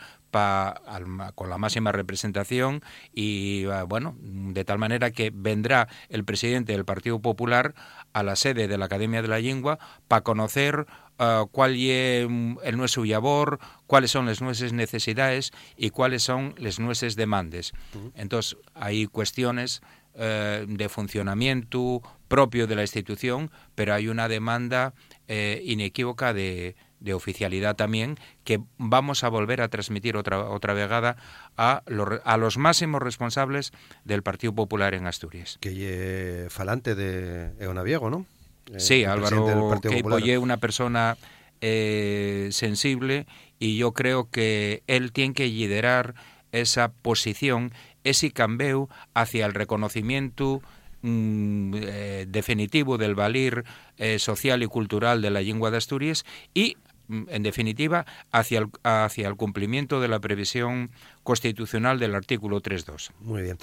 con 1.35 1.49
la 1.49 1.57
máxima 1.57 1.91
representación 1.91 2.81
y 3.13 3.65
uh, 3.67 3.85
bueno, 3.87 4.15
de 4.19 4.65
tal 4.65 4.77
manera 4.77 5.11
que 5.11 5.31
vendrá 5.33 5.87
el 6.09 6.23
presidente 6.23 6.73
del 6.73 6.85
Partido 6.85 7.19
Popular 7.19 7.73
a 8.13 8.23
la 8.23 8.35
sede 8.35 8.67
de 8.67 8.77
la 8.77 8.85
Academia 8.85 9.21
de 9.21 9.27
la 9.27 9.39
Lengua 9.39 9.79
para 10.07 10.21
conocer 10.21 10.85
uh, 11.19 11.47
cuál 11.51 11.75
es 11.75 12.27
el 12.63 12.77
nuestro 12.77 13.05
labor, 13.05 13.59
cuáles 13.87 14.11
son 14.11 14.25
las 14.25 14.41
nuestras 14.41 14.73
necesidades 14.73 15.51
y 15.77 15.89
cuáles 15.89 16.23
son 16.23 16.53
las 16.57 16.79
nuestras 16.79 17.15
demandas. 17.15 17.73
Uh. 17.93 18.11
Entonces, 18.15 18.57
hay 18.73 19.07
cuestiones 19.07 19.81
eh, 20.17 20.65
de 20.65 20.87
funcionamiento 20.87 22.01
propio 22.29 22.67
de 22.67 22.75
la 22.75 22.83
institución, 22.83 23.51
pero 23.75 23.93
hay 23.93 24.07
una 24.07 24.29
demanda 24.29 24.93
eh, 25.27 25.61
inequívoca 25.65 26.33
de, 26.33 26.77
de, 27.05 27.13
oficialidad 27.13 27.75
también 27.75 28.17
que 28.43 28.61
vamos 28.77 29.23
a 29.23 29.29
volver 29.29 29.61
a 29.61 29.69
transmitir 29.69 30.17
otra, 30.17 30.49
otra 30.49 30.73
vegada 30.73 31.15
a, 31.57 31.83
lo, 31.87 32.19
a 32.23 32.37
los 32.37 32.57
máximos 32.57 33.01
responsables 33.01 33.71
del 34.03 34.23
Partido 34.23 34.53
Popular 34.53 34.93
en 34.93 35.07
Asturias. 35.07 35.57
Que 35.61 35.71
eh, 35.75 36.49
falante 36.49 36.95
de 36.95 37.53
Eonaviego, 37.59 38.09
¿no? 38.09 38.25
Eh, 38.73 38.79
sí, 38.79 39.05
Álvaro 39.05 39.79
Queipo 39.81 40.17
una 40.41 40.57
persona 40.57 41.17
eh, 41.61 42.49
sensible 42.51 43.27
y 43.59 43.77
yo 43.77 43.93
creo 43.93 44.29
que 44.29 44.83
él 44.87 45.11
tiene 45.11 45.33
que 45.33 45.47
liderar 45.47 46.15
esa 46.51 46.91
posición, 46.91 47.73
ese 48.03 48.31
cambio 48.31 48.89
hacia 49.13 49.45
el 49.45 49.53
reconocimiento 49.53 50.61
mm, 51.01 51.73
eh, 51.75 52.25
definitivo 52.27 52.97
del 52.97 53.15
valir 53.15 53.63
eh, 53.97 54.19
social 54.19 54.63
y 54.63 54.67
cultural 54.67 55.21
de 55.21 55.29
la 55.29 55.41
lengua 55.41 55.71
de 55.71 55.77
Asturias 55.77 56.25
y 56.53 56.77
en 57.09 57.43
definitiva, 57.43 58.05
hacia 58.31 58.59
el, 58.59 58.67
hacia 58.83 59.27
el 59.27 59.35
cumplimiento 59.35 60.01
de 60.01 60.07
la 60.07 60.19
previsión 60.19 60.91
constitucional 61.23 61.99
del 61.99 62.15
artículo 62.15 62.61
3.2. 62.61 63.11
Muy 63.19 63.41
bien. 63.41 63.57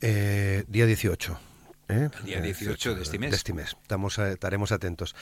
Eh, 0.00 0.64
día 0.68 0.86
18. 0.86 1.38
¿Eh? 1.88 2.08
El 2.20 2.24
día 2.24 2.40
18 2.40 2.94
de 2.94 3.02
este 3.02 3.18
mes. 3.18 3.30
De 3.30 3.36
este 3.36 3.52
mes. 3.52 3.76
Estamos, 3.82 4.18
eh, 4.18 4.32
estaremos 4.32 4.72
atentos. 4.72 5.14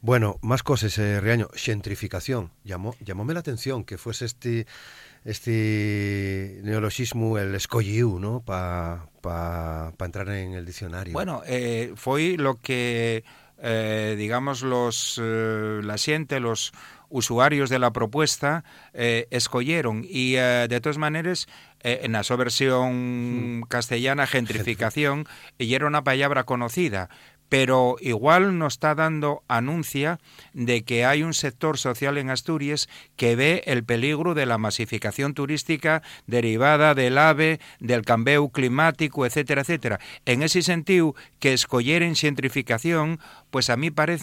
Bueno, 0.00 0.38
más 0.42 0.62
cosas, 0.62 0.98
eh, 0.98 1.20
Riaño. 1.20 1.48
Gentrificación. 1.54 2.50
Llamó, 2.64 2.96
llamóme 3.00 3.34
la 3.34 3.40
atención 3.40 3.84
que 3.84 3.98
fuese 3.98 4.24
este 4.24 4.66
este 5.24 6.60
neologismo, 6.62 7.38
el 7.38 7.54
escolliu, 7.54 8.18
¿no? 8.18 8.40
Para 8.40 9.08
pa, 9.20 9.92
pa 9.96 10.04
entrar 10.06 10.28
en 10.30 10.54
el 10.54 10.64
diccionario. 10.64 11.12
Bueno, 11.12 11.42
eh, 11.46 11.92
fue 11.96 12.36
lo 12.38 12.54
que, 12.54 13.24
eh, 13.58 14.14
digamos, 14.16 14.62
los 14.62 15.20
eh, 15.22 15.80
la 15.82 15.98
gente, 15.98 16.40
los 16.40 16.72
usuarios 17.10 17.70
de 17.70 17.78
la 17.78 17.92
propuesta 17.92 18.64
eh, 18.92 19.26
escogieron 19.30 20.04
y 20.08 20.36
eh, 20.36 20.66
de 20.68 20.80
todas 20.80 20.98
maneras 20.98 21.48
eh, 21.80 22.00
en 22.02 22.12
la 22.12 22.22
su 22.22 22.36
versión 22.36 23.64
castellana 23.68 24.26
gentrificación 24.26 25.26
y 25.58 25.74
era 25.74 25.86
una 25.86 26.04
palabra 26.04 26.44
conocida 26.44 27.08
pero 27.48 27.96
igual 28.00 28.58
nos 28.58 28.74
está 28.74 28.94
dando 28.94 29.42
anuncia 29.48 30.18
de 30.52 30.82
que 30.82 31.04
hay 31.04 31.22
un 31.22 31.34
sector 31.34 31.78
social 31.78 32.18
en 32.18 32.30
Asturias 32.30 32.88
que 33.16 33.34
ve 33.34 33.62
el 33.66 33.84
peligro 33.84 34.34
de 34.34 34.46
la 34.46 34.58
masificación 34.58 35.34
turística 35.34 36.02
derivada 36.26 36.94
del 36.94 37.18
ave, 37.18 37.60
del 37.80 38.02
cambio 38.04 38.48
climático, 38.50 39.24
etcétera, 39.24 39.62
etcétera. 39.62 40.00
En 40.26 40.42
ese 40.42 40.62
sentido, 40.62 41.14
que 41.38 41.52
escoller 41.52 42.02
en 42.02 42.14
gentrificación, 42.14 43.20
pues 43.50 43.70
a 43.70 43.76
mí 43.76 43.90
parece 43.90 44.18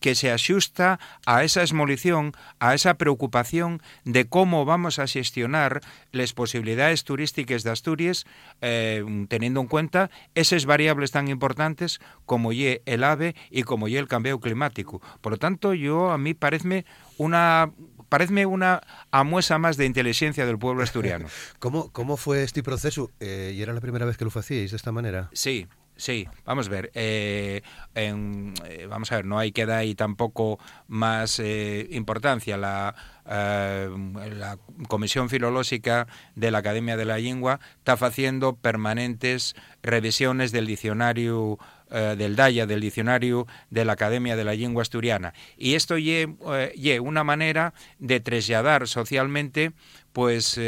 que 0.00 0.14
se 0.14 0.30
ajusta 0.30 1.00
a 1.26 1.44
esa 1.44 1.62
esmolición, 1.62 2.32
a 2.58 2.74
esa 2.74 2.94
preocupación 2.94 3.82
de 4.04 4.26
cómo 4.26 4.64
vamos 4.64 4.98
a 4.98 5.06
gestionar 5.06 5.80
las 6.12 6.32
posibilidades 6.32 7.04
turísticas 7.04 7.62
de 7.62 7.70
Asturias, 7.70 8.26
eh, 8.60 9.04
teniendo 9.28 9.60
en 9.60 9.66
cuenta 9.66 10.10
esas 10.34 10.66
variables 10.66 11.10
tan 11.10 11.28
importantes 11.28 12.00
como 12.26 12.52
ye 12.60 12.82
el 12.86 13.04
ave 13.04 13.34
y 13.50 13.62
como 13.62 13.88
ye 13.88 13.98
el 13.98 14.08
cambio 14.08 14.38
climático. 14.40 15.00
Por 15.20 15.32
lo 15.32 15.38
tanto, 15.38 15.74
yo 15.74 16.10
a 16.10 16.18
mí 16.18 16.34
parece 16.34 16.84
una 17.16 17.72
parece 18.08 18.44
una 18.44 18.80
amuesa 19.10 19.58
más 19.58 19.76
de 19.76 19.86
inteligencia 19.86 20.44
del 20.44 20.58
pueblo 20.58 20.82
asturiano. 20.82 21.26
¿Cómo, 21.58 21.90
cómo 21.92 22.16
fue 22.16 22.42
este 22.42 22.62
proceso? 22.62 23.10
Eh, 23.20 23.54
¿Y 23.56 23.62
era 23.62 23.72
la 23.72 23.80
primera 23.80 24.04
vez 24.04 24.16
que 24.16 24.24
lo 24.24 24.32
hacíais 24.34 24.72
de 24.72 24.76
esta 24.76 24.92
manera? 24.92 25.30
Sí, 25.32 25.68
Sí, 26.00 26.26
vamos 26.46 26.68
a 26.68 26.70
ver. 26.70 26.90
Eh, 26.94 27.60
en, 27.94 28.54
eh, 28.64 28.86
vamos 28.88 29.12
a 29.12 29.16
ver, 29.16 29.26
no 29.26 29.38
hay 29.38 29.52
que 29.52 29.66
dar 29.66 29.80
ahí 29.80 29.94
tampoco 29.94 30.58
más 30.88 31.38
eh, 31.40 31.88
importancia. 31.90 32.56
La, 32.56 32.94
la 33.26 34.58
Comisión 34.88 35.28
Filológica 35.28 36.06
de 36.34 36.50
la 36.50 36.58
Academia 36.58 36.96
de 36.96 37.04
la 37.04 37.18
Lengua 37.18 37.60
está 37.76 37.92
haciendo 37.92 38.56
permanentes 38.56 39.54
revisiones 39.82 40.52
del 40.52 40.66
diccionario 40.66 41.58
del 41.90 42.36
DAIA, 42.36 42.66
del 42.66 42.80
diccionario 42.80 43.46
de 43.70 43.84
la 43.84 43.92
Academia 43.92 44.36
de 44.36 44.44
la 44.44 44.54
Lengua 44.54 44.82
Asturiana. 44.82 45.34
Y 45.56 45.74
esto 45.74 45.96
es 45.96 47.00
una 47.00 47.24
manera 47.24 47.74
de 47.98 48.20
trasladar 48.20 48.86
socialmente, 48.86 49.72
pues 50.12 50.58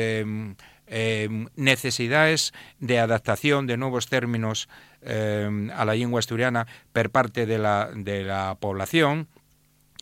necesidades 1.56 2.52
de 2.80 2.98
adaptación 2.98 3.66
de 3.66 3.76
nuevos 3.76 4.08
términos 4.08 4.68
eh, 5.04 5.68
a 5.74 5.84
la 5.84 5.94
lengua 5.94 6.20
asturiana 6.20 6.68
per 6.92 7.10
parte 7.10 7.44
de 7.44 7.58
la, 7.58 7.90
de 7.92 8.22
la 8.22 8.56
población. 8.60 9.26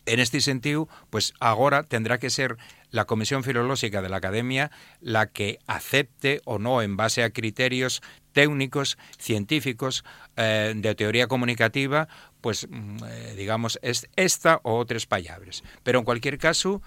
En 0.05 0.19
este 0.19 0.41
sentido, 0.41 0.89
pues 1.09 1.33
ahora 1.39 1.83
tendrá 1.83 2.19
que 2.19 2.29
ser 2.29 2.57
la 2.91 3.05
Comisión 3.05 3.43
Filológica 3.43 4.01
de 4.01 4.09
la 4.09 4.17
Academia 4.17 4.69
la 4.99 5.27
que 5.27 5.59
acepte 5.65 6.41
o 6.45 6.59
no, 6.59 6.81
en 6.81 6.97
base 6.97 7.23
a 7.23 7.31
criterios 7.31 8.01
técnicos, 8.33 8.97
científicos, 9.17 10.03
eh, 10.37 10.73
de 10.75 10.95
teoría 10.95 11.27
comunicativa, 11.27 12.07
pues 12.41 12.67
mm, 12.69 12.97
eh, 13.05 13.33
digamos, 13.35 13.79
es 13.81 14.07
esta 14.15 14.59
o 14.63 14.77
otras 14.77 15.05
palabras. 15.05 15.63
Pero 15.83 15.99
en 15.99 16.05
cualquier 16.05 16.37
caso, 16.37 16.81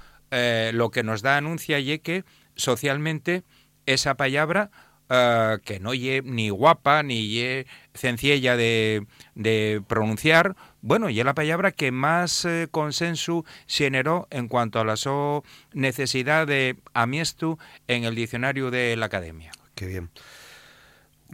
lo 0.73 0.91
que 0.91 1.05
nos 1.05 1.23
da 1.23 1.37
anuncia 1.37 1.79
y 1.79 2.01
que 2.01 2.25
socialmente 2.57 3.45
esa 3.87 4.17
palabra 4.17 4.71
uh, 5.11 5.59
que 5.65 5.81
no 5.81 5.95
ye 5.95 6.23
ni 6.23 6.51
guapa 6.51 7.03
ni 7.03 7.29
ye 7.29 7.67
sencilla 7.95 8.57
de, 8.57 9.07
de 9.35 9.83
pronunciar, 9.87 10.57
bueno, 10.81 11.09
y 11.09 11.19
es 11.19 11.25
la 11.25 11.35
palabra 11.35 11.73
que 11.73 11.93
más 11.93 12.45
eh, 12.45 12.69
consenso 12.71 13.45
generó 13.67 14.27
en 14.31 14.49
cuanto 14.49 14.81
a 14.81 14.85
la 14.85 14.97
so 14.97 15.45
necesidad 15.73 16.47
de 16.47 16.77
amiestu 16.93 17.59
en 17.89 18.05
el 18.05 18.15
diccionario 18.15 18.71
de 18.71 18.97
la 18.97 19.07
academia. 19.07 19.53
Qué 19.75 19.87
bien. 19.87 20.11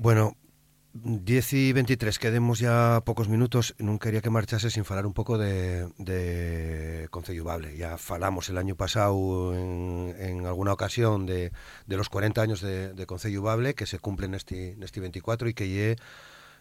Bueno, 0.03 0.35
10 0.95 1.53
y 1.53 1.73
23, 1.75 2.19
quedemos 2.19 2.59
ya 2.59 3.03
pocos 3.05 3.29
minutos. 3.29 3.75
No 3.79 3.99
quería 3.99 4.23
que 4.23 4.31
marchase 4.31 4.71
sin 4.71 4.87
falar 4.87 5.05
un 5.05 5.13
poco 5.13 5.37
de, 5.37 5.93
de 5.99 7.07
Bable. 7.45 7.77
Ya 7.77 7.99
falamos 7.99 8.49
el 8.49 8.57
año 8.57 8.77
pasado 8.77 9.55
en, 9.55 10.17
en 10.19 10.47
alguna 10.47 10.73
ocasión 10.73 11.27
de, 11.27 11.53
de, 11.87 11.97
los 11.99 12.09
40 12.09 12.41
años 12.41 12.63
de, 12.63 12.95
de 12.95 13.39
Bable 13.41 13.75
que 13.75 13.85
se 13.85 13.99
cumplen 13.99 14.33
este, 14.33 14.75
este 14.81 15.01
24 15.01 15.51
y 15.51 15.53
que 15.53 15.69
lle, 15.69 15.97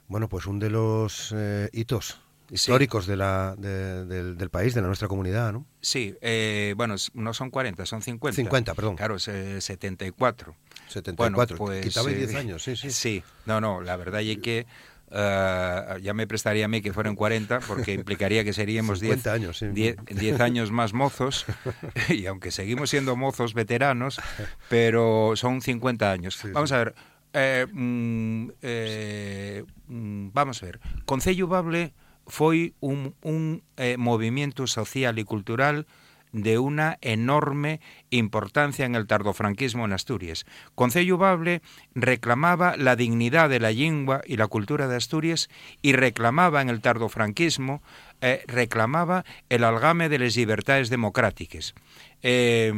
bueno, 0.09 0.27
pues 0.27 0.45
un 0.45 0.59
de 0.59 0.71
los 0.71 1.33
eh, 1.33 1.69
hitos 1.71 2.19
históricos 2.51 3.05
sí. 3.05 3.11
de 3.11 3.17
la, 3.17 3.55
de, 3.57 4.05
del, 4.05 4.37
del, 4.37 4.49
país, 4.49 4.73
de 4.73 4.81
la 4.81 4.87
nuestra 4.87 5.07
comunidad, 5.07 5.53
¿no? 5.53 5.65
Sí, 5.81 6.15
eh, 6.21 6.73
bueno, 6.77 6.95
no 7.13 7.33
son 7.33 7.49
40, 7.49 7.85
son 7.85 8.01
50. 8.01 8.35
50, 8.35 8.73
perdón. 8.73 8.95
Claro, 8.95 9.15
es 9.15 9.27
eh, 9.27 9.61
74. 9.61 10.55
74, 10.87 11.57
bueno, 11.57 11.57
pues, 11.57 11.85
quitaba 11.85 12.09
10 12.09 12.35
años, 12.35 12.63
sí, 12.63 12.75
sí. 12.75 12.91
Sí, 12.91 13.23
no, 13.45 13.61
no, 13.61 13.81
la 13.81 13.95
verdad 13.95 14.21
es 14.21 14.37
que 14.39 14.65
Uh, 15.11 15.97
ya 16.03 16.13
me 16.13 16.27
prestaría 16.27 16.65
a 16.65 16.67
mí 16.67 16.83
que 16.83 16.93
fueran 16.93 17.15
40 17.15 17.61
porque 17.61 17.93
implicaría 17.93 18.43
que 18.43 18.53
seríamos 18.53 18.99
10 18.99 19.25
años, 19.25 19.57
sí. 19.57 19.65
10, 19.65 19.95
10 20.05 20.39
años 20.39 20.69
más 20.69 20.93
mozos 20.93 21.47
y 22.09 22.27
aunque 22.27 22.51
seguimos 22.51 22.91
siendo 22.91 23.15
mozos 23.15 23.55
veteranos 23.55 24.21
pero 24.67 25.31
son 25.35 25.61
50 25.61 26.11
años 26.11 26.35
sí, 26.35 26.51
vamos 26.51 26.69
sí. 26.69 26.75
a 26.75 26.77
ver 26.77 26.95
eh, 27.33 27.65
mm, 27.71 28.49
eh, 28.61 29.63
mm, 29.87 30.29
vamos 30.31 30.61
a 30.61 30.67
ver 30.67 30.79
Concello 31.05 31.47
Bable 31.47 31.91
foi 32.29 32.73
un, 32.79 33.13
un 33.21 33.61
eh, 33.77 33.97
movimiento 33.97 34.67
social 34.67 35.17
e 35.17 35.25
cultural 35.25 35.85
de 36.31 36.59
una 36.59 36.97
enorme 37.01 37.81
importancia 38.11 38.85
en 38.85 38.95
el 38.95 39.07
tardofranquismo 39.07 39.85
en 39.85 39.93
Asturias. 39.93 40.45
Concello 40.75 41.17
Bable 41.17 41.61
reclamaba 41.95 42.77
la 42.77 42.95
dignidad 42.95 43.49
de 43.49 43.59
la 43.59 43.71
lengua 43.71 44.21
y 44.25 44.37
la 44.37 44.47
cultura 44.47 44.87
de 44.87 44.95
Asturias 44.95 45.49
y 45.81 45.93
reclamaba 45.93 46.61
en 46.61 46.69
el 46.69 46.81
tardofranquismo, 46.81 47.81
eh, 48.21 48.43
reclamaba 48.47 49.25
el 49.49 49.63
algame 49.63 50.09
de 50.09 50.19
las 50.19 50.35
libertades 50.35 50.89
democráticas. 50.89 51.73
Eh, 52.21 52.71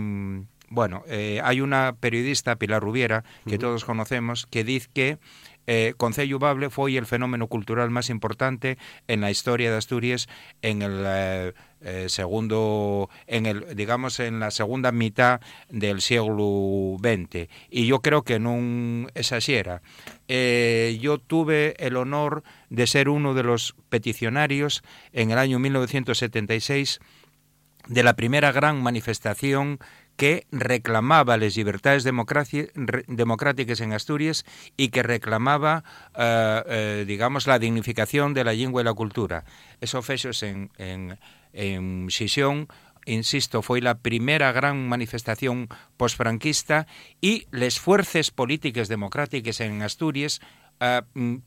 bueno, 0.72 1.04
eh, 1.08 1.42
hay 1.44 1.60
una 1.60 1.98
periodista, 2.00 2.56
Pilar 2.56 2.82
Rubiera, 2.82 3.26
que 3.46 3.56
uh 3.56 3.58
-huh. 3.58 3.60
todos 3.60 3.84
conocemos, 3.84 4.46
que 4.46 4.64
dice 4.64 4.88
que 4.94 5.18
eh, 5.68 5.94
Concello 5.98 6.40
Bable 6.40 6.70
foi 6.70 6.98
el 6.98 7.06
fenómeno 7.06 7.48
cultural 7.48 7.90
máis 7.90 8.10
importante 8.10 8.78
en 9.08 9.22
la 9.22 9.30
historia 9.30 9.72
de 9.72 9.78
Asturias 9.78 10.28
en 10.62 10.82
el 10.82 11.04
eh, 11.06 11.54
eh, 11.82 12.06
segundo 12.10 13.10
en 13.28 13.46
el 13.46 13.76
digamos 13.76 14.20
en 14.20 14.40
la 14.40 14.52
segunda 14.52 14.92
mitad 14.92 15.42
del 15.70 16.02
siglo 16.02 16.98
XX 17.02 17.50
y 17.70 17.86
yo 17.86 18.02
creo 18.02 18.24
que 18.24 18.38
non 18.38 19.10
exagera 19.14 19.82
eh, 20.28 20.98
yo 21.02 21.18
tuve 21.18 21.74
el 21.78 21.98
honor 21.98 22.44
de 22.70 22.86
ser 22.86 23.10
uno 23.10 23.34
de 23.34 23.44
los 23.44 23.76
peticionarios 23.90 24.84
en 25.14 25.32
el 25.32 25.38
año 25.38 25.60
1976 25.60 27.00
de 27.88 28.04
la 28.04 28.16
primera 28.16 28.52
gran 28.52 28.82
manifestación 28.82 29.80
que 30.18 30.46
reclamaba 30.52 31.38
las 31.38 31.56
libertades 31.56 32.04
democráticas 32.04 33.82
en 33.82 33.94
Asturias 33.94 34.46
y 34.78 34.90
que 34.90 35.04
reclamaba, 35.04 35.84
eh, 36.16 36.64
eh, 36.68 37.06
digamos, 37.08 37.48
la 37.48 37.60
dignificación 37.60 38.34
de 38.34 38.44
la 38.44 38.54
lengua 38.54 38.82
y 38.82 38.86
la 38.86 38.94
cultura. 38.94 39.46
Eso 39.80 40.02
fechos 40.02 40.44
en, 40.44 40.70
en, 40.78 41.18
en 41.54 42.08
insisto, 43.06 43.62
foi 43.62 43.82
la 43.82 43.98
primera 43.98 44.52
gran 44.52 44.88
manifestación 44.88 45.70
posfranquista 45.98 46.86
y 47.20 47.48
las 47.52 47.80
fuerzas 47.80 48.30
políticas 48.30 48.88
democráticas 48.88 49.60
en 49.60 49.82
Asturias 49.82 50.42
eh, 50.80 51.02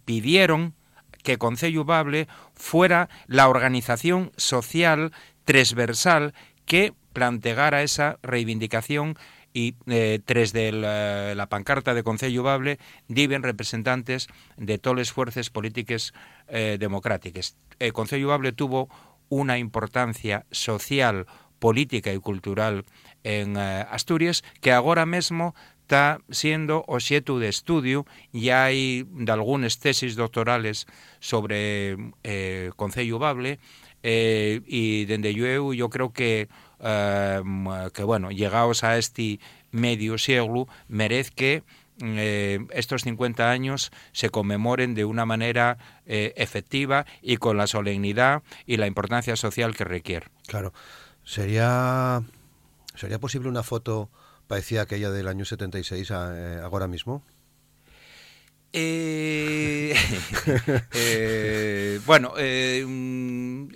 pidieron 0.05 0.75
que 1.23 1.39
Concello 1.39 1.85
Bable 1.85 2.29
fuera 2.55 3.09
la 3.27 3.49
organización 3.49 4.33
social 4.37 5.13
transversal 5.45 6.35
que 6.67 6.93
plantegara 7.15 7.83
esa 7.83 8.19
reivindicación 8.23 9.17
y 9.55 9.77
eh, 9.87 10.21
tres 10.23 10.53
de 10.53 10.73
la, 10.73 11.47
pancarta 11.49 11.95
de 11.95 12.03
Concello 12.03 12.43
Bable 12.43 12.79
viven 13.09 13.43
representantes 13.43 14.29
de 14.59 14.77
todas 14.79 14.99
las 14.99 15.13
fuerzas 15.13 15.49
políticas 15.49 16.13
eh, 16.49 16.77
democráticas. 16.79 17.57
El 17.79 17.95
Concello 17.95 18.29
Bable 18.29 18.53
tuvo 18.53 18.91
una 19.31 19.59
importancia 19.59 20.45
social, 20.51 21.27
política 21.61 22.13
y 22.13 22.19
cultural 22.19 22.85
en 23.23 23.57
eh, 23.57 23.87
Asturias 23.91 24.45
que 24.61 24.73
ahora 24.73 25.07
mismo 25.07 25.55
está 25.83 26.19
siendo 26.31 26.85
objeto 26.89 27.39
de 27.39 27.49
estudio 27.49 28.07
y 28.33 28.49
hay 28.51 29.07
de 29.11 29.33
algunas 29.33 29.79
tesis 29.79 30.17
doctorales 30.17 30.87
sobre 31.21 31.97
eh, 32.23 32.71
Concello 32.77 33.19
Bable 33.19 33.59
eh, 34.03 34.61
y 34.67 35.05
desde 35.07 35.35
yo, 35.35 35.73
yo 35.73 35.91
creo 35.91 36.13
que 36.13 36.49
eh, 36.85 37.43
que 37.93 38.05
bueno, 38.05 38.31
llegados 38.31 38.85
a 38.85 38.99
este 38.99 39.41
medio 39.71 40.19
siglo, 40.19 40.69
merece 40.89 41.33
que 41.35 41.63
eh, 42.03 42.59
estos 42.71 43.03
50 43.03 43.51
años 43.51 43.93
se 44.13 44.29
conmemoren 44.29 44.95
de 44.95 45.05
una 45.05 45.27
manera 45.27 45.79
eh, 46.07 46.33
efectiva 46.37 47.07
y 47.23 47.37
con 47.37 47.57
la 47.57 47.69
solemnidad 47.69 48.43
y 48.67 48.79
la 48.79 48.89
importancia 48.89 49.37
social 49.37 49.77
que 49.77 49.85
requiere. 49.85 50.27
Claro, 50.47 50.73
sería 51.25 52.23
sería 52.97 53.21
posible 53.21 53.49
una 53.49 53.63
foto 53.63 54.11
parecida 54.49 54.81
a 54.81 54.83
aquella 54.85 55.11
del 55.11 55.29
año 55.29 55.45
76 55.45 56.11
a, 56.11 56.37
eh, 56.37 56.61
ahora 56.63 56.89
mismo. 56.89 57.23
Eh, 58.73 59.95
bueno, 62.07 62.31
mm, 62.31 63.69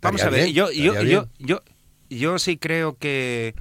vamos 0.00 0.22
a 0.22 0.30
ver. 0.30 0.44
Bien, 0.44 0.54
yo, 0.54 0.72
yo, 0.72 1.02
yo, 1.02 1.28
yo, 1.38 1.62
yo 2.10 2.38
sí 2.38 2.56
creo 2.56 2.96
que, 2.98 3.54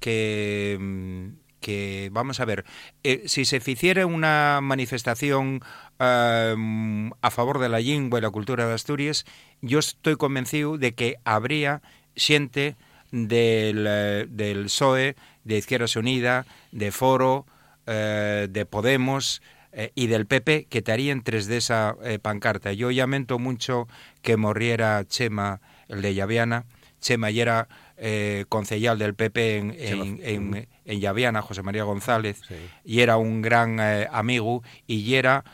que, 0.00 1.30
que 1.60 2.10
vamos 2.12 2.40
a 2.40 2.44
ver, 2.44 2.64
eh, 3.02 3.24
si 3.26 3.44
se 3.44 3.62
hiciera 3.64 4.06
una 4.06 4.60
manifestación 4.62 5.60
eh, 5.98 7.10
a 7.20 7.30
favor 7.30 7.58
de 7.58 7.68
la 7.68 7.80
lengua 7.80 8.18
y 8.18 8.22
la 8.22 8.30
cultura 8.30 8.66
de 8.66 8.74
Asturias, 8.74 9.24
yo 9.60 9.78
estoy 9.78 10.16
convencido 10.16 10.78
de 10.78 10.94
que 10.94 11.16
habría 11.24 11.82
gente 12.16 12.76
del, 13.10 13.84
del 14.30 14.64
PSOE, 14.64 15.16
de 15.44 15.58
Izquierda 15.58 15.86
Unida, 15.96 16.46
de 16.70 16.92
Foro, 16.92 17.46
eh, 17.86 18.48
de 18.50 18.66
Podemos, 18.66 19.42
eh, 19.74 19.90
y 19.94 20.06
del 20.06 20.26
PP 20.26 20.66
que 20.68 20.78
estarían 20.78 21.22
tres 21.22 21.46
de 21.46 21.56
esa 21.56 21.96
eh, 22.04 22.18
pancarta. 22.18 22.74
Yo 22.74 22.90
lamento 22.90 23.38
mucho 23.38 23.88
que 24.20 24.36
muriera 24.36 25.02
Chema, 25.06 25.62
el 25.88 26.02
de 26.02 26.14
Llaviana. 26.14 26.66
Chema 27.00 27.30
y 27.30 27.40
era 27.40 27.68
eh, 28.04 28.46
concejal 28.48 28.98
del 28.98 29.14
PP 29.14 29.58
en, 29.58 29.76
en, 29.78 30.68
en, 30.84 31.00
Llaviana, 31.00 31.40
José 31.40 31.62
María 31.62 31.84
González, 31.84 32.42
y 32.84 33.00
era 33.00 33.16
un 33.16 33.42
gran 33.42 33.78
amigo 33.80 34.62
y 34.86 35.14
era 35.14 35.44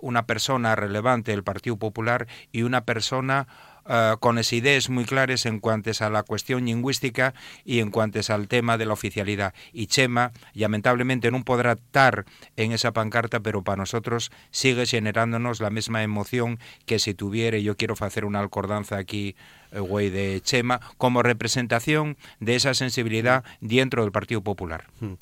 una 0.00 0.26
persona 0.26 0.74
relevante 0.74 1.30
del 1.30 1.44
Partido 1.44 1.76
Popular 1.76 2.26
y 2.50 2.62
una 2.62 2.84
persona 2.84 3.46
uh, 3.86 4.18
con 4.18 4.36
las 4.36 4.52
ideas 4.52 4.88
muy 4.88 5.04
claras 5.04 5.46
en 5.46 5.60
cuanto 5.60 5.90
a 5.98 6.10
la 6.10 6.22
cuestión 6.22 6.64
lingüística 6.64 7.34
y 7.64 7.80
en 7.80 7.90
cuanto 7.90 8.20
al 8.28 8.48
tema 8.48 8.78
de 8.78 8.86
la 8.86 8.92
oficialidad. 8.92 9.54
Y 9.72 9.86
Chema, 9.86 10.32
lamentablemente, 10.54 11.30
no 11.30 11.44
podrá 11.44 11.72
estar 11.72 12.24
en 12.56 12.72
esa 12.72 12.92
pancarta, 12.92 13.40
pero 13.40 13.62
para 13.62 13.76
nosotros 13.76 14.30
sigue 14.50 14.86
generándonos 14.86 15.60
la 15.60 15.70
misma 15.70 16.02
emoción 16.02 16.58
que 16.86 16.98
si 16.98 17.14
tuviera, 17.14 17.58
yo 17.58 17.76
quiero 17.76 17.94
hacer 17.98 18.24
una 18.24 18.40
alcordanza 18.40 18.96
aquí, 18.96 19.36
eh, 19.72 19.80
güey, 19.80 20.10
de 20.10 20.40
Chema, 20.42 20.80
como 20.98 21.22
representación 21.22 22.16
de 22.40 22.56
esa 22.56 22.74
sensibilidad 22.74 23.44
dentro 23.60 24.02
del 24.02 24.12
Partido 24.12 24.42
Popular. 24.42 24.86
Hmm. 25.00 25.14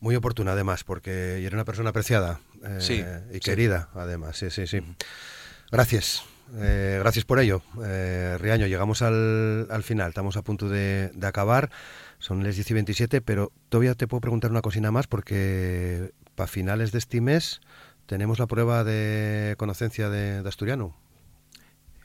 Muy 0.00 0.16
oportuna, 0.16 0.52
además, 0.52 0.84
porque 0.84 1.44
era 1.44 1.56
una 1.56 1.64
persona 1.64 1.90
apreciada 1.90 2.40
eh, 2.62 2.78
sí, 2.80 3.02
y 3.32 3.40
querida, 3.40 3.88
sí. 3.92 3.98
además. 3.98 4.36
Sí, 4.36 4.50
sí, 4.50 4.66
sí. 4.66 4.80
Gracias. 5.70 6.24
Eh, 6.56 6.96
gracias 7.00 7.24
por 7.24 7.38
ello. 7.38 7.62
Eh, 7.84 8.36
Riaño, 8.40 8.66
llegamos 8.66 9.02
al, 9.02 9.66
al, 9.70 9.82
final, 9.82 10.08
estamos 10.10 10.36
a 10.36 10.42
punto 10.42 10.68
de, 10.68 11.10
acabar. 11.22 11.70
Son 12.18 12.42
las 12.44 12.54
10 12.54 12.70
y 12.70 12.74
27, 12.74 13.20
pero 13.20 13.52
todavía 13.68 13.94
te 13.94 14.06
puedo 14.06 14.20
preguntar 14.20 14.50
una 14.50 14.62
cosina 14.62 14.90
más 14.90 15.06
porque 15.06 16.12
para 16.34 16.46
finales 16.46 16.92
de 16.92 16.98
este 16.98 17.20
mes 17.20 17.60
tenemos 18.06 18.38
la 18.38 18.46
prueba 18.46 18.84
de 18.84 19.54
conocencia 19.58 20.08
de 20.08 20.46
asturiano. 20.46 20.94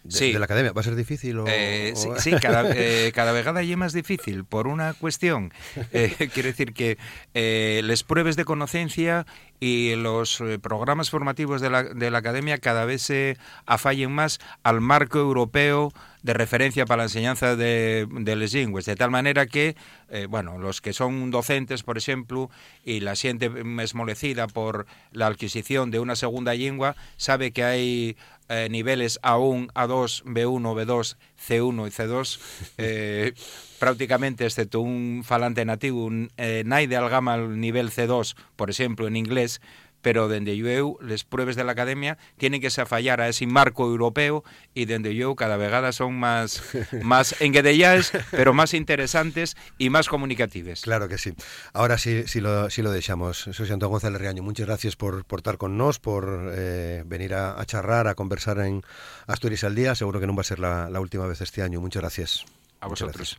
De, 0.04 0.12
sí. 0.12 0.32
de, 0.32 0.40
la 0.40 0.46
academia. 0.46 0.72
¿Va 0.72 0.82
a 0.82 0.84
ser 0.84 0.96
difícil? 0.96 1.40
O, 1.40 1.46
eh, 1.48 1.94
sí, 1.96 2.08
o... 2.08 2.16
sí, 2.20 2.32
cada, 2.42 2.72
eh, 2.76 3.12
cada 3.14 3.32
vegada 3.32 3.62
es 3.62 3.78
más 3.78 3.94
difícil 3.94 4.46
por 4.46 4.68
una 4.68 4.94
cuestión. 4.94 5.54
Eh, 5.94 6.16
quiere 6.34 6.50
decir 6.50 6.74
que 6.74 6.98
eh, 7.34 7.82
las 7.84 8.04
pruebas 8.04 8.36
de 8.36 8.46
conocencia 8.46 9.26
y 9.60 9.96
los 9.96 10.40
eh, 10.42 10.60
programas 10.60 11.10
formativos 11.10 11.62
de 11.62 11.70
la, 11.70 11.84
de 11.84 12.12
la 12.12 12.20
academia 12.20 12.58
cada 12.58 12.86
vez 12.86 13.02
se 13.02 13.38
afallen 13.66 14.12
más 14.12 14.40
al 14.64 14.82
marco 14.82 15.20
europeo 15.20 15.92
de 16.24 16.34
referencia 16.34 16.86
para 16.86 16.98
la 16.98 17.04
enseñanza 17.04 17.56
de, 17.56 18.08
de 18.10 18.36
les 18.36 18.54
lingües, 18.54 18.86
de 18.86 18.96
tal 18.96 19.12
manera 19.12 19.48
que, 19.48 19.76
eh, 20.10 20.28
bueno, 20.30 20.58
los 20.58 20.82
que 20.82 20.94
son 20.94 21.32
docentes, 21.32 21.84
por 21.84 21.98
ejemplo, 21.98 22.50
y 22.84 23.00
la 23.00 23.16
siente 23.16 23.52
esmolecida 23.82 24.48
por 24.48 24.86
la 25.12 25.28
adquisición 25.28 25.92
de 25.92 26.00
una 26.00 26.16
segunda 26.16 26.54
lengua, 26.54 26.96
sabe 27.18 27.52
que 27.52 27.64
hay 27.64 28.18
eh, 28.50 28.68
niveles 28.70 29.20
A1, 29.22 29.72
A2, 29.74 30.24
B1, 30.24 30.74
B2, 30.74 31.18
C1 31.48 31.88
y 31.88 31.92
C2, 31.92 32.40
eh, 32.80 33.34
prácticamente, 33.78 34.44
excepto 34.44 34.82
un 34.82 35.22
falante 35.24 35.64
nativo, 35.66 36.06
un, 36.06 36.32
eh, 36.38 36.64
naide 36.66 36.98
al 36.98 37.10
gama 37.10 37.36
al 37.36 37.60
nivel 37.60 37.92
C2, 37.92 38.36
por 38.56 38.72
ejemplo, 38.72 39.08
en 39.08 39.18
inglés, 39.18 39.62
pero 40.02 40.28
dende 40.28 40.58
yo 40.58 40.98
les 41.02 41.24
pruebas 41.24 41.56
de 41.56 41.64
la 41.64 41.74
academia 41.74 42.18
tienen 42.38 42.62
que 42.62 42.70
se 42.70 42.86
fallar 42.86 43.22
a 43.22 43.28
ese 43.28 43.46
marco 43.48 43.86
europeo 43.86 44.44
y 44.74 44.86
dende 44.86 45.16
yo 45.16 45.36
cada 45.36 45.58
vegada 45.58 45.92
son 45.92 46.20
más 46.20 46.62
más 47.04 47.40
enguedelladas, 47.42 48.12
pero 48.32 48.54
más 48.54 48.74
interesantes 48.74 49.56
y 49.78 49.90
más 49.90 50.08
comunicativas. 50.08 50.82
Claro 50.82 51.08
que 51.08 51.18
sí. 51.18 51.34
Ahora 51.74 51.98
sí, 51.98 52.24
sí 52.28 52.42
lo, 52.42 52.70
sí 52.70 52.82
lo 52.82 52.92
dejamos. 52.92 53.50
Soy 53.52 53.70
Antonio 53.72 53.90
González 53.90 54.22
Reaño. 54.22 54.44
Muchas 54.44 54.68
gracias 54.68 54.96
por, 54.96 55.26
por 55.26 55.40
estar 55.40 55.58
con 55.58 55.78
nos, 55.78 56.00
por 56.00 56.52
eh, 56.54 57.04
venir 57.06 57.34
a, 57.34 57.60
a, 57.60 57.66
charrar, 57.66 58.08
a 58.08 58.16
conversar 58.16 58.60
en 58.60 58.82
Asturias 59.28 59.64
al 59.64 59.76
día. 59.76 59.96
Seguro 59.96 60.20
que 60.20 60.28
no 60.28 60.36
va 60.36 60.42
a 60.42 60.46
ser 60.46 60.60
la, 60.60 60.90
la 60.90 61.00
última 61.00 61.26
vez 61.28 61.42
este 61.42 61.62
año. 61.62 61.82
Muchas 61.82 62.02
gracias. 62.02 62.46
A 62.82 62.88
vosotros. 62.88 63.38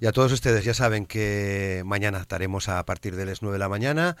Y 0.00 0.06
a 0.06 0.12
todos 0.12 0.30
ustedes, 0.30 0.64
ya 0.64 0.72
saben 0.72 1.06
que 1.06 1.82
mañana 1.84 2.18
estaremos 2.20 2.68
a 2.68 2.84
partir 2.84 3.16
de 3.16 3.26
las 3.26 3.42
9 3.42 3.54
de 3.54 3.58
la 3.58 3.68
mañana 3.68 4.16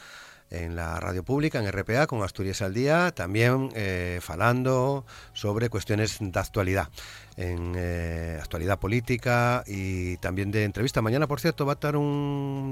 en 0.50 0.76
la 0.76 1.00
radio 1.00 1.24
pública, 1.24 1.58
en 1.58 1.70
RPA, 1.70 2.06
con 2.06 2.22
Asturias 2.22 2.62
al 2.62 2.74
Día, 2.74 3.12
también 3.12 3.70
eh, 3.74 4.20
falando 4.22 5.04
sobre 5.32 5.68
cuestiones 5.68 6.18
de 6.20 6.38
actualidad, 6.38 6.88
en 7.36 7.74
eh, 7.76 8.38
actualidad 8.40 8.78
política 8.78 9.64
y 9.66 10.16
también 10.18 10.50
de 10.50 10.64
entrevista. 10.64 11.02
Mañana, 11.02 11.26
por 11.26 11.40
cierto, 11.40 11.66
va 11.66 11.72
a 11.72 11.74
estar 11.74 11.96
un, 11.96 12.04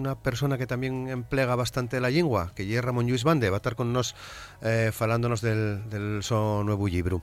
una 0.01 0.15
persona 0.15 0.57
que 0.59 0.67
también 0.67 1.09
emplea 1.09 1.55
bastante 1.55 2.01
la 2.01 2.11
lengua, 2.11 2.53
que 2.55 2.75
es 2.75 2.85
Ramón 2.85 3.07
Lluís 3.07 3.25
Bande, 3.25 3.51
va 3.51 3.57
a 3.57 3.59
estar 3.59 3.75
con 3.75 3.93
nos 3.93 4.15
eh, 4.63 4.91
falándonos 4.93 5.41
del, 5.41 5.89
del 5.91 6.23
son 6.23 6.67
nuevo 6.67 6.89
libro. 6.89 7.23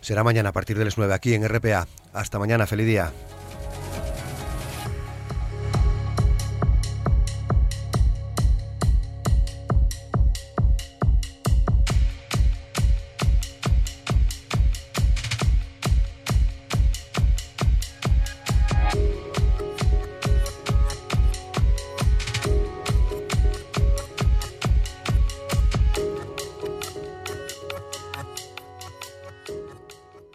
Será 0.00 0.22
mañana 0.22 0.50
a 0.50 0.52
partir 0.52 0.78
de 0.78 0.84
las 0.84 0.96
9 0.96 1.12
aquí 1.12 1.34
en 1.34 1.48
RPA. 1.48 1.88
Hasta 2.12 2.38
mañana, 2.38 2.66
feliz 2.66 2.86
día. 2.86 3.12